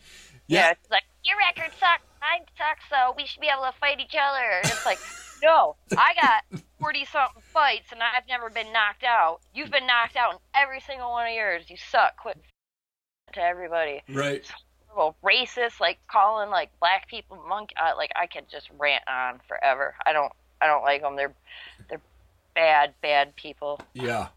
Yeah, 0.48 0.66
Yeah. 0.66 0.70
it's 0.72 0.90
like 0.90 1.04
your 1.24 1.36
record 1.38 1.72
sucks, 1.78 2.02
mine 2.20 2.44
sucks, 2.56 2.82
so 2.90 3.14
we 3.16 3.26
should 3.26 3.40
be 3.40 3.48
able 3.48 3.64
to 3.70 3.78
fight 3.78 4.00
each 4.00 4.16
other. 4.18 4.60
And 4.62 4.66
it's 4.66 4.86
like, 4.86 4.98
no, 5.42 5.76
I 5.96 6.14
got 6.14 6.60
forty 6.80 7.04
something 7.04 7.42
fights, 7.52 7.92
and 7.92 8.00
I've 8.02 8.26
never 8.28 8.50
been 8.50 8.72
knocked 8.72 9.04
out. 9.04 9.40
You've 9.54 9.70
been 9.70 9.86
knocked 9.86 10.16
out 10.16 10.32
in 10.32 10.38
every 10.54 10.80
single 10.80 11.10
one 11.10 11.28
of 11.28 11.34
yours. 11.34 11.64
You 11.68 11.76
suck. 11.90 12.16
Quit 12.16 12.38
to 13.34 13.40
everybody. 13.40 14.02
Right. 14.08 14.50
Well, 14.96 15.14
racist, 15.22 15.80
like 15.80 15.98
calling 16.10 16.50
like 16.50 16.70
black 16.80 17.08
people 17.08 17.38
monkey. 17.48 17.74
Uh, 17.76 17.92
like 17.96 18.10
I 18.16 18.26
could 18.26 18.48
just 18.50 18.68
rant 18.78 19.04
on 19.06 19.40
forever. 19.46 19.94
I 20.06 20.12
don't, 20.12 20.32
I 20.62 20.66
don't 20.66 20.82
like 20.82 21.02
them. 21.02 21.14
They're, 21.14 21.34
they're 21.90 22.00
bad, 22.54 22.94
bad 23.02 23.36
people. 23.36 23.80
Yeah. 23.92 24.28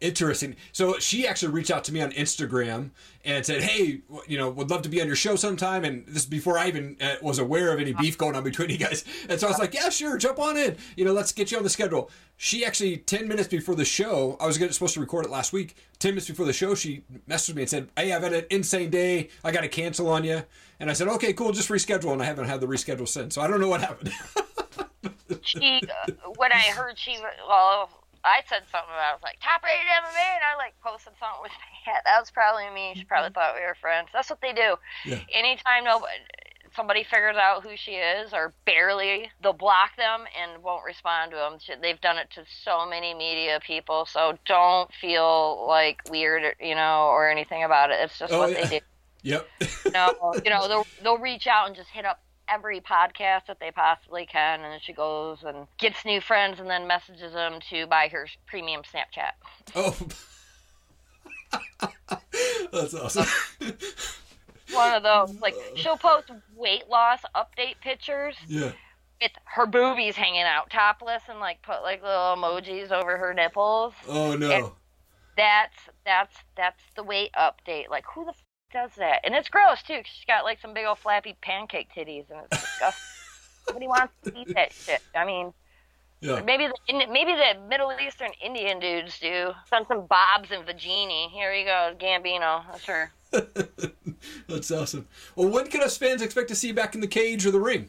Interesting. 0.00 0.56
So 0.72 0.98
she 0.98 1.26
actually 1.26 1.52
reached 1.52 1.70
out 1.70 1.84
to 1.84 1.92
me 1.92 2.00
on 2.00 2.10
Instagram 2.12 2.90
and 3.22 3.44
said, 3.44 3.62
"Hey, 3.62 4.00
you 4.26 4.38
know, 4.38 4.48
would 4.48 4.70
love 4.70 4.80
to 4.82 4.88
be 4.88 4.98
on 5.02 5.06
your 5.06 5.16
show 5.16 5.36
sometime." 5.36 5.84
And 5.84 6.06
this 6.06 6.22
is 6.22 6.26
before 6.26 6.58
I 6.58 6.68
even 6.68 6.96
uh, 7.02 7.16
was 7.20 7.38
aware 7.38 7.70
of 7.74 7.80
any 7.80 7.92
beef 7.92 8.16
going 8.16 8.34
on 8.34 8.42
between 8.42 8.70
you 8.70 8.78
guys. 8.78 9.04
And 9.28 9.38
so 9.38 9.46
I 9.46 9.50
was 9.50 9.58
like, 9.58 9.74
"Yeah, 9.74 9.90
sure, 9.90 10.16
jump 10.16 10.38
on 10.38 10.56
in. 10.56 10.78
You 10.96 11.04
know, 11.04 11.12
let's 11.12 11.32
get 11.32 11.50
you 11.50 11.58
on 11.58 11.64
the 11.64 11.68
schedule." 11.68 12.10
She 12.38 12.64
actually 12.64 12.96
ten 12.96 13.28
minutes 13.28 13.48
before 13.48 13.74
the 13.74 13.84
show, 13.84 14.38
I 14.40 14.46
was 14.46 14.56
supposed 14.56 14.94
to 14.94 15.00
record 15.00 15.26
it 15.26 15.30
last 15.30 15.52
week. 15.52 15.76
Ten 15.98 16.12
minutes 16.12 16.28
before 16.28 16.46
the 16.46 16.54
show, 16.54 16.74
she 16.74 17.04
messaged 17.28 17.54
me 17.54 17.62
and 17.62 17.70
said, 17.70 17.88
"Hey, 17.94 18.14
I've 18.14 18.22
had 18.22 18.32
an 18.32 18.46
insane 18.48 18.88
day. 18.88 19.28
I 19.44 19.52
got 19.52 19.60
to 19.60 19.68
cancel 19.68 20.08
on 20.08 20.24
you." 20.24 20.44
And 20.78 20.88
I 20.88 20.94
said, 20.94 21.08
"Okay, 21.08 21.34
cool, 21.34 21.52
just 21.52 21.68
reschedule." 21.68 22.14
And 22.14 22.22
I 22.22 22.24
haven't 22.24 22.46
had 22.46 22.62
the 22.62 22.66
reschedule 22.66 23.06
since, 23.06 23.34
so 23.34 23.42
I 23.42 23.48
don't 23.48 23.60
know 23.60 23.68
what 23.68 23.82
happened. 23.82 24.12
she 25.42 25.82
uh, 26.08 26.12
when 26.36 26.52
I 26.52 26.72
heard 26.74 26.98
she 26.98 27.18
well 27.46 27.90
I 28.24 28.42
said 28.48 28.62
something 28.70 28.90
about 28.90 29.00
it, 29.00 29.10
I 29.10 29.14
was 29.14 29.22
like 29.22 29.38
top 29.40 29.62
rated 29.62 29.86
MMA 29.86 30.28
and 30.36 30.44
I 30.44 30.56
like 30.56 30.74
posted 30.82 31.14
something 31.18 31.42
with 31.42 31.52
my 31.52 31.92
hat. 31.92 32.02
That 32.04 32.20
was 32.20 32.30
probably 32.30 32.68
me. 32.70 32.94
She 32.96 33.04
probably 33.04 33.30
mm-hmm. 33.30 33.40
thought 33.40 33.54
we 33.56 33.66
were 33.66 33.76
friends. 33.80 34.08
That's 34.12 34.30
what 34.30 34.40
they 34.40 34.52
do. 34.52 34.76
Yeah. 35.04 35.20
Anytime 35.32 35.84
nobody 35.84 36.12
somebody 36.76 37.02
figures 37.02 37.34
out 37.34 37.64
who 37.64 37.76
she 37.76 37.92
is 37.92 38.32
or 38.32 38.54
barely 38.64 39.28
they'll 39.42 39.52
block 39.52 39.90
them 39.96 40.20
and 40.40 40.62
won't 40.62 40.84
respond 40.84 41.32
to 41.32 41.36
them 41.36 41.58
they've 41.82 42.00
done 42.00 42.16
it 42.16 42.30
to 42.30 42.44
so 42.62 42.88
many 42.88 43.12
media 43.12 43.58
people 43.66 44.06
so 44.06 44.38
don't 44.46 44.88
feel 44.94 45.66
like 45.66 45.98
weird 46.08 46.54
you 46.60 46.76
know 46.76 47.08
or 47.10 47.28
anything 47.28 47.64
about 47.64 47.90
it 47.90 47.98
it's 48.00 48.16
just 48.16 48.32
Oh, 48.32 48.38
what 48.38 48.52
yeah. 48.52 48.66
they 48.68 48.78
do 48.78 48.84
yep. 49.22 49.46
no, 49.92 50.14
you 50.42 50.50
know, 50.50 50.66
they'll 50.66 50.86
they'll 51.02 51.18
reach 51.18 51.46
out 51.46 51.66
and 51.66 51.76
just 51.76 51.90
hit 51.90 52.06
up 52.06 52.22
every 52.52 52.80
podcast 52.80 53.46
that 53.46 53.58
they 53.60 53.70
possibly 53.70 54.26
can, 54.26 54.60
and 54.60 54.72
then 54.72 54.80
she 54.82 54.92
goes 54.92 55.38
and 55.44 55.66
gets 55.78 56.04
new 56.04 56.20
friends, 56.20 56.60
and 56.60 56.68
then 56.68 56.86
messages 56.86 57.32
them 57.32 57.60
to 57.70 57.86
buy 57.86 58.08
her 58.08 58.26
premium 58.46 58.82
Snapchat. 58.82 59.32
oh. 59.76 59.96
That's 62.72 62.94
awesome. 62.94 63.26
One 64.72 64.94
of 64.94 65.02
those, 65.02 65.40
like 65.40 65.54
she'll 65.74 65.96
post 65.96 66.30
weight 66.56 66.88
loss 66.88 67.20
update 67.34 67.80
pictures 67.82 68.36
yeah. 68.46 68.70
with 69.20 69.32
her 69.44 69.66
boobies 69.66 70.14
hanging 70.14 70.42
out 70.42 70.70
topless, 70.70 71.22
and 71.28 71.40
like 71.40 71.60
put 71.62 71.82
like 71.82 72.02
little 72.02 72.36
emojis 72.36 72.92
over 72.92 73.16
her 73.16 73.34
nipples. 73.34 73.94
Oh 74.08 74.36
no. 74.36 74.50
And- 74.50 74.66
That's 75.36 75.76
that's 76.04 76.36
that's 76.56 76.82
the 76.96 77.02
weight 77.02 77.30
update. 77.32 77.88
Like 77.88 78.04
who 78.14 78.24
the 78.24 78.34
does 78.72 78.90
that? 78.96 79.20
And 79.24 79.34
it's 79.34 79.48
gross 79.48 79.82
too. 79.82 79.96
'cause 79.96 80.06
she's 80.14 80.24
got 80.26 80.44
like 80.44 80.60
some 80.60 80.74
big 80.74 80.86
old 80.86 80.98
flappy 80.98 81.36
pancake 81.42 81.88
titties, 81.94 82.30
and 82.30 82.40
it's 82.50 82.60
disgusting. 82.62 83.06
Nobody 83.68 83.88
wants 83.88 84.12
to 84.24 84.32
eat 84.38 84.54
that 84.54 84.72
shit. 84.72 85.00
I 85.14 85.24
mean. 85.24 85.52
Yeah. 86.22 86.42
Maybe 86.42 86.66
the 86.66 87.06
maybe 87.10 87.32
the 87.32 87.58
Middle 87.66 87.92
Eastern 87.98 88.30
Indian 88.44 88.78
dudes 88.78 89.18
do. 89.20 89.52
Send 89.70 89.86
some 89.88 90.04
Bobs 90.06 90.50
and 90.50 90.66
Vagini. 90.66 91.30
Here 91.30 91.50
you 91.54 91.64
go, 91.64 91.94
Gambino. 91.98 92.62
That's 92.70 92.84
her. 92.84 93.10
That's 94.48 94.70
awesome. 94.70 95.08
Well, 95.34 95.48
when 95.48 95.68
can 95.68 95.80
us 95.82 95.96
fans 95.96 96.20
expect 96.20 96.48
to 96.48 96.54
see 96.54 96.68
you 96.68 96.74
back 96.74 96.94
in 96.94 97.00
the 97.00 97.06
cage 97.06 97.46
or 97.46 97.50
the 97.52 97.60
ring? 97.60 97.88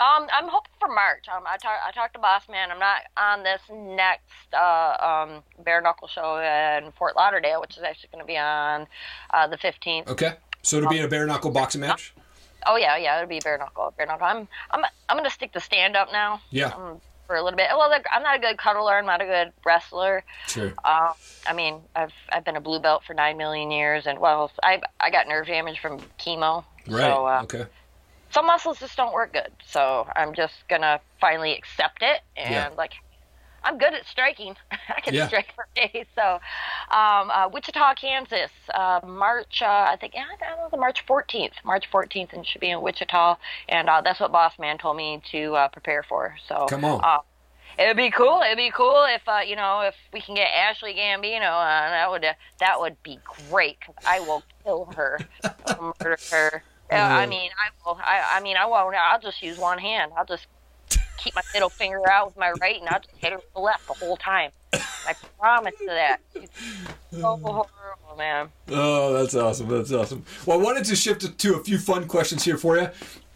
Um, 0.00 0.26
I'm 0.32 0.48
hoping 0.48 0.72
for 0.80 0.88
March. 0.88 1.26
Um, 1.34 1.44
I 1.46 1.56
talked 1.56 1.80
I 1.86 1.92
talked 1.92 2.14
to 2.14 2.20
Boss 2.20 2.48
Man. 2.48 2.70
I'm 2.70 2.78
not 2.78 3.02
on 3.16 3.42
this 3.42 3.60
next 3.72 4.52
uh, 4.52 4.96
um, 5.00 5.42
bare 5.64 5.80
knuckle 5.80 6.08
show 6.08 6.38
in 6.38 6.90
Fort 6.92 7.16
Lauderdale, 7.16 7.60
which 7.60 7.76
is 7.76 7.82
actually 7.82 8.08
going 8.12 8.22
to 8.22 8.26
be 8.26 8.36
on 8.36 8.86
uh, 9.30 9.46
the 9.46 9.56
15th. 9.56 10.08
Okay. 10.08 10.34
So 10.62 10.80
to 10.80 10.88
be 10.88 10.98
a 10.98 11.08
bare 11.08 11.26
knuckle 11.26 11.50
boxing 11.50 11.80
match? 11.80 12.14
Oh 12.66 12.76
yeah, 12.76 12.96
yeah, 12.96 13.16
it'll 13.18 13.28
be 13.28 13.40
bare 13.40 13.58
knuckle. 13.58 13.92
Bare 13.96 14.06
knuckle. 14.06 14.26
I'm 14.26 14.48
I'm 14.70 14.84
I'm 15.08 15.16
going 15.16 15.24
to 15.24 15.34
stick 15.34 15.52
to 15.52 15.60
stand 15.60 15.96
up 15.96 16.10
now. 16.10 16.40
Yeah. 16.50 16.68
Um, 16.68 17.00
for 17.26 17.36
a 17.36 17.42
little 17.42 17.56
bit. 17.56 17.68
Well, 17.70 17.90
I'm 18.12 18.22
not 18.22 18.36
a 18.36 18.38
good 18.38 18.58
cuddler. 18.58 18.98
I'm 18.98 19.06
not 19.06 19.22
a 19.22 19.24
good 19.24 19.52
wrestler. 19.64 20.24
Sure. 20.46 20.74
Um, 20.84 21.12
I 21.46 21.52
mean, 21.54 21.80
I've 21.94 22.12
I've 22.30 22.44
been 22.44 22.56
a 22.56 22.60
blue 22.60 22.80
belt 22.80 23.02
for 23.06 23.14
nine 23.14 23.36
million 23.36 23.70
years, 23.70 24.06
and 24.06 24.18
well, 24.18 24.50
I 24.62 24.80
I 25.00 25.10
got 25.10 25.28
nerve 25.28 25.46
damage 25.46 25.80
from 25.80 26.00
chemo. 26.18 26.64
Right. 26.86 27.00
So 27.00 27.26
uh, 27.26 27.40
okay. 27.44 27.66
Some 28.34 28.46
muscles 28.46 28.78
just 28.80 28.96
don't 28.96 29.14
work 29.14 29.32
good. 29.32 29.52
So 29.64 30.06
I'm 30.16 30.34
just 30.34 30.54
gonna 30.68 31.00
finally 31.20 31.56
accept 31.56 32.02
it, 32.02 32.20
and 32.36 32.52
Yeah. 32.52 32.70
like, 32.76 32.92
I'm 33.62 33.78
good 33.78 33.94
at 33.94 34.04
striking. 34.06 34.56
I 34.94 35.00
can 35.00 35.14
Yeah. 35.14 35.26
strike 35.28 35.54
for 35.54 35.66
days. 35.74 36.06
So, 36.14 36.34
um, 36.90 37.30
uh, 37.30 37.48
Wichita, 37.50 37.94
Kansas, 37.94 38.50
uh, 38.74 39.00
March. 39.06 39.62
Uh, 39.62 39.86
I 39.92 39.96
think 39.98 40.14
yeah, 40.14 40.24
I 40.30 40.36
don't 40.50 40.58
know, 40.58 40.68
the 40.70 40.76
March 40.76 41.06
14th. 41.06 41.54
March 41.64 41.86
14th, 41.90 42.32
and 42.34 42.42
it 42.42 42.46
should 42.46 42.60
be 42.60 42.70
in 42.70 42.82
Wichita, 42.82 43.36
and 43.70 43.88
uh, 43.88 44.00
that's 44.02 44.20
what 44.20 44.32
Boss 44.32 44.52
Man 44.58 44.76
told 44.78 44.96
me 44.98 45.22
to 45.30 45.54
uh, 45.56 45.68
prepare 45.68 46.02
for. 46.02 46.36
So 46.48 46.66
Come 46.68 46.84
on. 46.84 47.00
Uh, 47.02 47.20
It'd 47.78 47.96
be 47.96 48.10
cool. 48.10 48.40
It'd 48.44 48.56
be 48.56 48.70
cool 48.70 49.04
if 49.08 49.22
uh, 49.26 49.40
you 49.44 49.56
know 49.56 49.80
if 49.80 49.94
we 50.12 50.20
can 50.20 50.34
get 50.36 50.46
Ashley 50.48 50.94
Gambino 50.94 51.50
on. 51.50 51.90
That 51.90 52.10
would 52.10 52.24
uh, 52.24 52.34
that 52.60 52.78
would 52.78 53.02
be 53.02 53.18
great. 53.50 53.80
'cause 53.80 53.96
I 54.04 54.20
will 54.20 54.44
kill 54.62 54.84
her, 54.96 55.18
I'll 55.64 55.94
murder 56.04 56.18
her. 56.30 56.62
Yeah, 56.90 57.16
I 57.16 57.24
Uh. 57.24 57.26
mean, 57.26 57.50
I 57.58 57.70
will. 57.84 57.98
I, 58.02 58.22
I 58.36 58.40
mean, 58.40 58.56
I 58.56 58.66
won't. 58.66 58.94
I'll 58.94 59.20
just 59.20 59.42
use 59.42 59.58
one 59.58 59.78
hand. 59.78 60.12
I'll 60.16 60.24
just 60.26 60.46
keep 61.18 61.34
my 61.34 61.42
middle 61.54 61.70
finger 61.70 62.08
out 62.10 62.26
with 62.26 62.36
my 62.36 62.52
right, 62.60 62.78
and 62.80 62.88
I'll 62.88 63.00
just 63.00 63.16
hit 63.16 63.30
her 63.32 63.38
with 63.38 63.52
the 63.54 63.60
left 63.60 63.86
the 63.86 63.94
whole 63.94 64.16
time. 64.16 64.50
I 64.72 65.14
promise 65.38 65.74
you 65.80 65.86
that. 65.86 66.18
It's 66.34 66.50
so 67.12 67.36
horrible, 67.42 68.16
man. 68.16 68.48
Oh, 68.68 69.12
that's 69.12 69.34
awesome. 69.34 69.68
That's 69.68 69.92
awesome. 69.92 70.24
Well, 70.46 70.58
I 70.58 70.62
wanted 70.62 70.84
to 70.86 70.96
shift 70.96 71.38
to 71.38 71.54
a 71.54 71.62
few 71.64 71.78
fun 71.78 72.06
questions 72.08 72.44
here 72.44 72.56
for 72.58 72.76
you. 72.76 72.88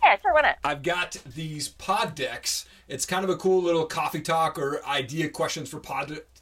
Yeah, 0.02 0.17
sure, 0.21 0.33
why 0.35 0.43
not? 0.43 0.59
I've 0.64 0.83
got 0.83 1.17
these 1.35 1.69
pod 1.69 2.14
decks. 2.14 2.67
It's 2.88 3.05
kind 3.05 3.25
of 3.25 3.31
a 3.31 3.37
cool 3.37 3.62
little 3.62 3.85
coffee 3.87 4.21
talk 4.23 4.59
or 4.59 4.85
idea 4.87 5.28
questions 5.28 5.69
for 5.69 5.78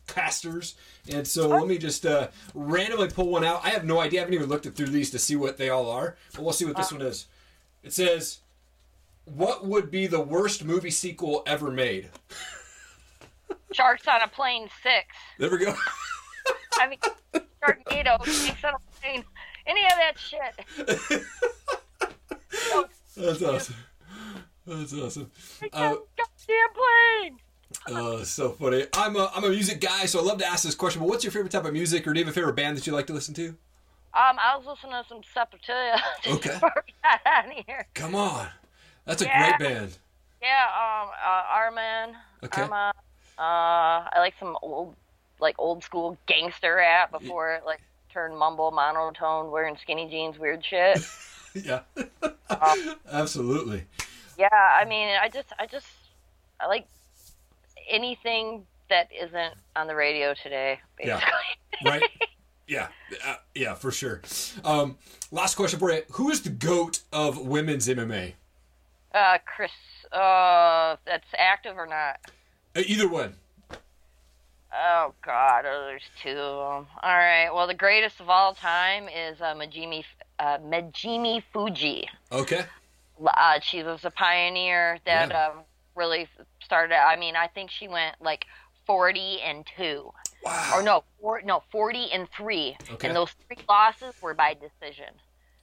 podcasters. 0.07 0.75
And 1.09 1.27
so 1.27 1.49
let 1.49 1.67
me 1.67 1.79
just 1.79 2.07
uh, 2.07 2.29
randomly 2.55 3.09
pull 3.09 3.29
one 3.29 3.45
out. 3.45 3.65
I 3.65 3.71
have 3.71 3.85
no 3.85 4.01
idea. 4.01 4.21
I 4.21 4.23
haven't 4.23 4.35
even 4.35 4.49
looked 4.49 4.67
through 4.67 4.87
these 4.87 5.11
to 5.11 5.19
see 5.19 5.37
what 5.37 5.57
they 5.57 5.69
all 5.69 5.91
are. 5.91 6.17
But 6.35 6.43
we'll 6.43 6.53
see 6.53 6.65
what 6.65 6.77
this 6.77 6.93
one 6.93 7.03
is. 7.03 7.27
It 7.83 7.93
says, 7.93 8.41
What 9.25 9.67
would 9.67 9.91
be 9.91 10.07
the 10.07 10.21
worst 10.21 10.65
movie 10.65 10.91
sequel 10.91 11.43
ever 11.47 11.71
made? 11.71 12.09
Sharks 13.73 14.09
on 14.09 14.23
a 14.23 14.29
plane 14.29 14.69
six. 14.83 15.07
There 15.39 15.51
we 15.51 15.59
go. 15.59 15.75
I 16.79 16.89
mean, 16.89 16.99
Sharknado, 17.35 18.25
Sharks 18.25 18.65
on 18.65 18.75
a 18.75 19.01
plane. 19.01 19.25
Any 19.67 19.85
of 19.85 19.93
that 19.99 20.19
shit. 20.19 21.23
That's 23.17 23.43
awesome. 23.43 23.75
That's 24.67 24.93
awesome. 24.93 25.31
Uh, 25.73 25.95
Goddamn 26.17 26.69
plane. 26.75 27.39
Oh, 27.89 28.23
so 28.23 28.51
funny. 28.51 28.87
I'm 28.95 29.17
a, 29.17 29.31
I'm 29.35 29.45
a 29.45 29.51
music 29.51 29.81
guy, 29.81 30.07
so 30.07 30.19
I 30.19 30.23
love 30.23 30.39
to 30.39 30.47
ask 30.47 30.65
this 30.65 30.75
question. 30.75 31.01
But 31.01 31.09
what's 31.09 31.25
your 31.25 31.31
favorite 31.31 31.51
type 31.53 31.65
of 31.65 31.73
music, 31.73 32.07
or 32.07 32.13
do 32.13 32.21
you 32.21 32.25
have 32.25 32.33
a 32.33 32.35
favorite 32.35 32.55
band 32.57 32.77
that 32.77 32.87
you 32.87 32.93
like 32.93 33.07
to 33.09 33.13
listen 33.13 33.35
to? 33.35 33.49
Um, 34.15 34.39
I 34.43 34.57
was 34.57 34.67
listening 34.67 34.93
to 34.93 35.05
some 35.09 35.21
Sepultura. 35.23 36.01
Okay. 36.27 36.55
before 36.55 36.73
we 37.49 37.65
here. 37.67 37.87
Come 37.95 38.15
on, 38.15 38.47
that's 39.05 39.23
a 39.23 39.27
Yeah. 39.27 39.57
great 39.57 39.59
band. 39.59 39.99
Yeah, 40.41 40.65
um, 40.67 41.11
uh, 41.25 41.43
Arman. 41.59 42.15
Okay. 42.45 42.63
Arma. 42.63 42.93
Uh, 43.39 44.09
I 44.13 44.15
like 44.19 44.35
some 44.41 44.57
old, 44.63 44.95
like 45.41 45.57
old 45.59 45.85
school 45.85 46.17
gangster 46.27 46.77
rap 46.77 47.13
before 47.13 47.53
it 47.55 47.67
like 47.67 47.81
turned 48.13 48.39
mumble, 48.39 48.71
monotone, 48.71 49.51
wearing 49.51 49.77
skinny 49.77 50.09
jeans, 50.09 50.39
weird 50.39 50.65
shit. 50.65 51.03
Yeah, 51.55 51.81
Um, 52.51 52.97
absolutely. 53.11 53.85
yeah, 54.37 54.49
I 54.53 54.85
mean, 54.85 55.17
I 55.19 55.31
just, 55.31 55.55
I 55.59 55.65
just, 55.65 55.87
I 56.61 56.67
like 56.67 56.87
anything 57.89 58.67
that 58.89 59.09
isn't 59.13 59.55
on 59.75 59.87
the 59.87 59.95
radio 59.95 60.35
today, 60.35 60.79
basically. 60.97 61.21
Yeah. 61.23 61.31
Right? 61.91 62.03
Yeah, 62.67 62.89
uh, 63.25 63.35
yeah, 63.55 63.75
for 63.75 63.91
sure. 63.93 64.23
Um, 64.65 64.97
last 65.31 65.57
question 65.57 65.79
for 65.79 65.93
you: 65.93 66.03
Who 66.13 66.31
is 66.31 66.41
the 66.41 66.49
goat 66.51 67.01
of 67.13 67.39
women's 67.39 67.87
MMA? 67.87 68.33
Uh, 69.15 69.39
Chris, 69.45 69.71
uh, 70.11 70.97
that's 71.05 71.27
active 71.39 71.77
or 71.77 71.87
not? 71.87 72.17
Uh, 72.75 72.83
either 72.87 73.09
one. 73.09 73.35
Oh 74.73 75.13
God, 75.25 75.65
oh, 75.67 75.85
there's 75.87 76.03
two 76.23 76.31
of 76.31 76.75
them. 76.85 76.87
All 77.03 77.17
right, 77.17 77.51
well, 77.55 77.67
the 77.67 77.75
greatest 77.75 78.21
of 78.21 78.29
all 78.31 78.55
time 78.55 79.05
is 79.09 79.41
uh, 79.41 79.55
Megumi, 79.55 80.03
uh, 80.39 80.59
Megumi 80.59 81.43
Fujii. 81.55 82.05
Okay. 82.33 82.65
Uh, 83.25 83.61
she 83.61 83.83
was 83.83 84.05
a 84.05 84.11
pioneer 84.11 84.99
that 85.07 85.31
Yeah. 85.31 85.47
um, 85.49 85.59
really 85.97 86.29
started. 86.63 86.95
I 86.97 87.17
mean, 87.17 87.35
I 87.37 87.49
think 87.49 87.71
she 87.71 87.89
went 87.89 88.17
like 88.21 88.47
40 88.87 89.41
and 89.43 89.67
two, 89.77 90.13
Wow. 90.45 90.73
or 90.75 90.83
no, 90.83 91.05
four, 91.21 91.43
no 91.43 91.63
40 91.73 92.13
and 92.13 92.29
three, 92.31 92.77
Okay. 92.93 93.09
and 93.09 93.17
those 93.17 93.33
three 93.49 93.57
losses 93.69 94.15
were 94.23 94.35
by 94.35 94.55
decision. 94.55 95.15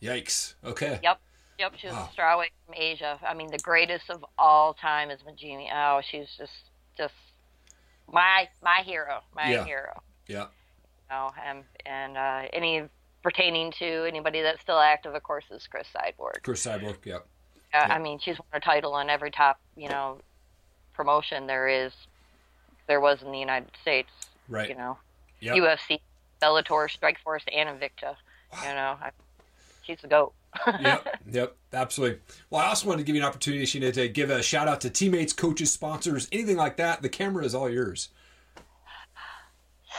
Yikes. 0.02 0.56
Okay. 0.66 1.00
Yep. 1.02 1.22
Yep, 1.60 1.74
she 1.78 1.88
was 1.88 1.96
Wow. 1.96 2.10
a 2.12 2.20
strawweight 2.20 2.50
from 2.66 2.74
Asia. 2.76 3.20
I 3.26 3.34
mean, 3.36 3.50
the 3.52 3.60
greatest 3.60 4.10
of 4.10 4.26
all 4.38 4.74
time 4.74 5.12
is 5.12 5.22
Megumi. 5.22 5.70
Oh, 5.72 6.02
she's 6.02 6.28
just, 6.38 6.52
just 6.98 7.14
my 8.12 8.50
my 8.62 8.82
hero, 8.84 9.22
my 9.34 9.50
Yeah. 9.50 9.64
hero. 9.64 10.02
Yeah. 10.28 10.48
You 10.48 11.10
know, 11.12 11.32
and 11.46 11.64
and 11.86 12.18
uh, 12.18 12.48
any 12.52 12.90
pertaining 13.22 13.72
to 13.74 14.06
anybody 14.06 14.42
that's 14.42 14.62
still 14.62 14.80
active, 14.80 15.16
of 15.16 15.24
course, 15.24 15.46
is 15.52 15.66
Chris 15.68 15.88
Cyborg. 15.96 16.42
Chris 16.44 16.66
Cyborg. 16.66 17.06
Yeah. 17.06 17.20
Yeah. 17.74 17.88
I 17.90 18.00
mean, 18.00 18.20
she's 18.20 18.38
won 18.38 18.48
a 18.54 18.60
title 18.60 18.98
in 19.00 19.10
every 19.10 19.32
top, 19.32 19.60
you 19.76 19.90
know, 19.90 20.20
promotion 20.94 21.48
there 21.48 21.68
is, 21.68 21.92
there 22.88 23.00
was 23.02 23.22
in 23.24 23.32
the 23.32 23.40
United 23.40 23.72
States. 23.82 24.10
Right. 24.48 24.70
You 24.70 24.76
know, 24.76 24.98
Yep. 25.40 25.56
UFC, 25.56 26.00
Bellator, 26.42 26.88
Strikeforce, 26.90 27.44
and 27.54 27.68
Invicta. 27.70 28.16
Wow. 28.54 28.60
You 28.68 28.76
know, 28.76 28.98
I, 29.02 29.12
she's 29.84 30.00
the 30.02 30.08
goat. 30.08 30.34
yep, 30.80 31.20
yep, 31.32 31.56
absolutely. 31.74 32.20
Well, 32.50 32.62
I 32.62 32.68
also 32.68 32.88
wanted 32.88 33.00
to 33.00 33.04
give 33.06 33.16
you 33.16 33.22
an 33.24 33.28
opportunity, 33.28 33.66
Sheena, 33.66 33.92
to 33.94 34.08
give 34.08 34.30
a 34.30 34.44
shout 34.44 34.68
out 34.68 34.82
to 34.82 34.90
teammates, 34.90 35.34
coaches, 35.34 35.72
sponsors, 35.72 36.28
anything 36.32 36.58
like 36.58 36.78
that. 36.78 37.02
The 37.02 37.10
camera 37.10 37.44
is 37.44 37.56
all 37.56 37.70
yours. 37.70 38.10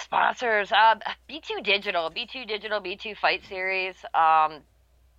Sponsors, 0.03 0.73
uh, 0.73 0.97
B2 1.29 1.63
Digital, 1.65 2.11
B2 2.11 2.47
Digital, 2.49 2.81
B2 2.81 3.17
Fight 3.17 3.43
Series. 3.49 3.95
Um, 4.15 4.61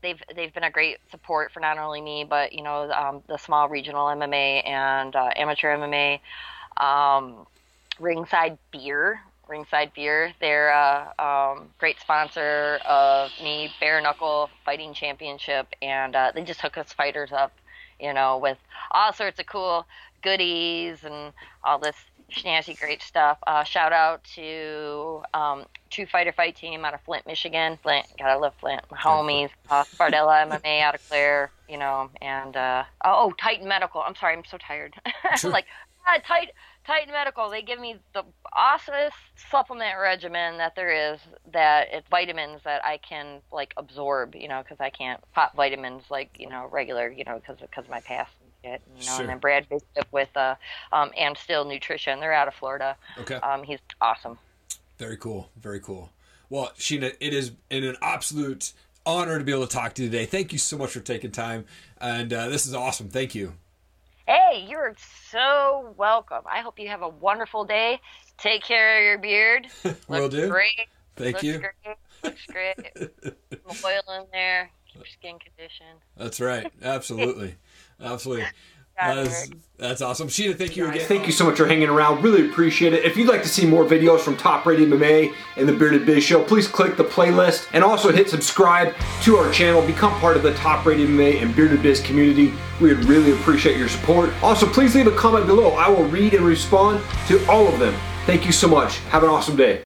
they've 0.02 0.22
they've 0.36 0.54
been 0.54 0.64
a 0.64 0.72
great 0.72 0.98
support 1.12 1.52
for 1.52 1.60
not 1.60 1.78
only 1.78 2.02
me, 2.02 2.24
but 2.24 2.54
you 2.54 2.64
know 2.64 2.92
um, 2.92 3.24
the 3.28 3.38
small 3.38 3.70
regional 3.70 4.08
MMA 4.08 4.68
and 4.68 5.16
uh, 5.16 5.30
amateur 5.36 5.76
MMA. 5.76 6.20
Um, 6.78 7.48
Ringside 8.00 8.58
Beer, 8.72 9.22
Ringside 9.48 9.94
Beer. 9.94 10.34
They're 10.40 10.70
a 10.70 11.14
um, 11.18 11.70
great 11.78 12.00
sponsor 12.00 12.80
of 12.86 13.32
me, 13.42 13.72
Bare 13.80 14.02
Knuckle 14.02 14.50
Fighting 14.66 14.94
Championship, 14.94 15.68
and 15.82 16.16
uh, 16.16 16.32
they 16.36 16.44
just 16.44 16.62
hook 16.62 16.78
us 16.78 16.92
fighters 16.92 17.32
up, 17.32 17.54
you 18.00 18.14
know, 18.14 18.38
with 18.38 18.58
all 18.92 19.14
sorts 19.14 19.40
of 19.40 19.46
cool 19.46 19.86
goodies 20.22 21.04
and 21.04 21.32
all 21.64 21.80
this 21.80 21.96
snazzy 22.32 22.80
great 22.80 23.02
stuff. 23.02 23.38
Uh, 23.46 23.64
shout 23.64 23.94
out 23.94 24.24
to 24.36 25.22
um, 25.34 25.66
True 25.90 26.06
Fighter 26.06 26.32
Fight 26.32 26.56
Team 26.56 26.86
out 26.86 26.94
of 26.94 27.02
Flint, 27.02 27.26
Michigan. 27.26 27.78
Flint, 27.82 28.06
gotta 28.18 28.40
love 28.40 28.54
Flint. 28.60 28.82
My 28.92 28.98
homies. 28.98 29.50
Uh, 29.70 29.84
Bardella 29.98 30.48
MMA 30.48 30.82
out 30.82 30.96
of 30.96 31.08
Clare, 31.08 31.52
you 31.70 31.78
know, 31.78 32.10
and 32.22 32.56
uh, 32.56 32.84
oh, 33.04 33.34
Titan 33.40 33.68
Medical. 33.68 34.02
I'm 34.02 34.16
sorry, 34.16 34.36
I'm 34.36 34.46
so 34.46 34.58
tired. 34.58 34.96
Sure. 35.38 35.52
like, 35.52 35.66
ah, 36.08 36.20
Titan, 36.26 36.54
Titan 36.86 37.12
Medical. 37.12 37.50
They 37.50 37.62
give 37.62 37.80
me 37.80 37.98
the 38.14 38.24
awesomest 38.56 39.12
supplement 39.50 39.98
regimen 40.00 40.58
that 40.60 40.76
there 40.76 41.14
is. 41.14 41.20
That 41.52 41.88
it's 41.92 42.08
vitamins 42.10 42.62
that 42.64 42.86
I 42.86 42.98
can 42.98 43.42
like 43.52 43.74
absorb, 43.76 44.36
you 44.36 44.48
know, 44.48 44.62
because 44.62 44.80
I 44.80 44.90
can't 44.90 45.20
pop 45.34 45.56
vitamins 45.56 46.04
like 46.10 46.38
you 46.40 46.48
know 46.48 46.68
regular, 46.72 47.10
you 47.10 47.24
know, 47.26 47.36
because 47.36 47.58
because 47.60 47.86
of 47.86 47.92
my 47.92 48.02
past 48.02 48.32
and 48.66 48.80
you 48.98 49.06
know. 49.06 49.12
Sure. 49.12 49.22
And 49.22 49.30
then 49.30 49.38
Brad 49.40 49.68
Bishop 49.70 50.08
with 50.12 50.36
uh, 50.36 50.56
um, 50.92 51.12
Amstill 51.20 51.68
Nutrition. 51.68 52.20
They're 52.20 52.34
out 52.34 52.48
of 52.48 52.54
Florida. 52.56 52.98
Okay. 53.20 53.36
Um, 53.36 53.64
he's 53.64 53.80
awesome. 54.02 54.38
Very 54.98 55.18
cool. 55.18 55.50
Very 55.58 55.80
cool. 55.80 56.10
Well, 56.50 56.72
Sheena, 56.78 57.16
it 57.20 57.34
is 57.34 57.52
an 57.72 57.96
absolute 58.02 58.74
honor 59.06 59.38
to 59.38 59.44
be 59.44 59.52
able 59.52 59.68
to 59.68 59.74
talk 59.74 59.94
to 59.96 60.04
you 60.04 60.10
today. 60.10 60.26
Thank 60.26 60.52
you 60.52 60.60
so 60.60 60.78
much 60.78 60.92
for 60.92 61.00
taking 61.00 61.32
time. 61.32 61.66
And 62.00 62.32
uh, 62.32 62.50
this 62.50 62.66
is 62.66 62.74
awesome. 62.74 63.10
Thank 63.10 63.36
you. 63.36 63.54
Hey, 64.28 64.66
you're 64.68 64.96
so 65.30 65.94
welcome. 65.98 66.42
I 66.52 66.62
hope 66.62 66.80
you 66.80 66.88
have 66.90 67.04
a 67.04 67.10
wonderful 67.10 67.66
day. 67.66 68.00
Take 68.38 68.64
care 68.64 68.98
of 68.98 69.04
your 69.04 69.18
beard. 69.20 69.68
Will 70.08 70.30
do. 70.30 70.50
Great. 70.50 70.88
Thank 71.16 71.36
Looks 71.36 71.44
you. 71.44 71.60
Great. 71.60 71.98
Looks 72.24 72.46
great. 72.48 72.76
Some 73.68 73.78
oil 73.86 74.20
in 74.20 74.26
there. 74.32 74.72
Keep 74.96 75.04
your 75.04 75.12
skin 75.12 75.40
conditioned. 75.40 76.00
That's 76.16 76.40
right. 76.40 76.72
Absolutely. 76.82 77.56
Absolutely. 78.00 78.46
That's, 78.98 79.50
that's 79.78 80.02
awesome. 80.02 80.30
Sheena, 80.30 80.58
thank 80.58 80.78
you 80.78 80.88
again. 80.88 81.06
Thank 81.06 81.26
you 81.26 81.34
so 81.34 81.44
much 81.44 81.58
for 81.58 81.68
hanging 81.68 81.90
around. 81.90 82.24
Really 82.24 82.48
appreciate 82.48 82.94
it. 82.94 83.04
If 83.04 83.18
you'd 83.18 83.28
like 83.28 83.44
to 83.44 83.50
see 83.50 83.66
more 83.66 83.84
videos 83.84 84.22
from 84.22 84.38
Top 84.38 84.66
Rated 84.66 84.88
MMA 84.88 85.34
and 85.58 85.68
the 85.68 85.74
Bearded 85.74 86.06
Biz 86.06 86.24
Show, 86.24 86.42
please 86.46 86.66
click 86.66 86.96
the 86.96 87.04
playlist 87.04 87.68
and 87.74 87.84
also 87.84 88.10
hit 88.10 88.30
subscribe 88.30 88.94
to 89.24 89.36
our 89.36 89.52
channel. 89.52 89.86
Become 89.86 90.18
part 90.22 90.38
of 90.38 90.44
the 90.44 90.54
Top 90.54 90.86
Rated 90.86 91.10
MMA 91.10 91.42
and 91.42 91.54
Bearded 91.54 91.84
Biz 91.84 92.00
community. 92.02 92.54
We 92.80 92.94
would 92.94 93.04
really 93.04 93.34
appreciate 93.34 93.78
your 93.78 93.90
support. 93.90 94.32
Also, 94.42 94.66
please 94.66 94.96
leave 94.96 95.08
a 95.08 95.12
comment 95.12 95.46
below. 95.46 95.72
I 95.72 95.90
will 95.90 96.06
read 96.06 96.34
and 96.34 96.46
respond 96.46 97.04
to 97.28 97.46
all 97.50 97.68
of 97.68 97.78
them. 97.80 97.94
Thank 98.26 98.46
you 98.46 98.54
so 98.54 98.70
much. 98.70 99.00
Have 99.10 99.24
an 99.24 99.30
awesome 99.30 99.58
day. 99.58 99.84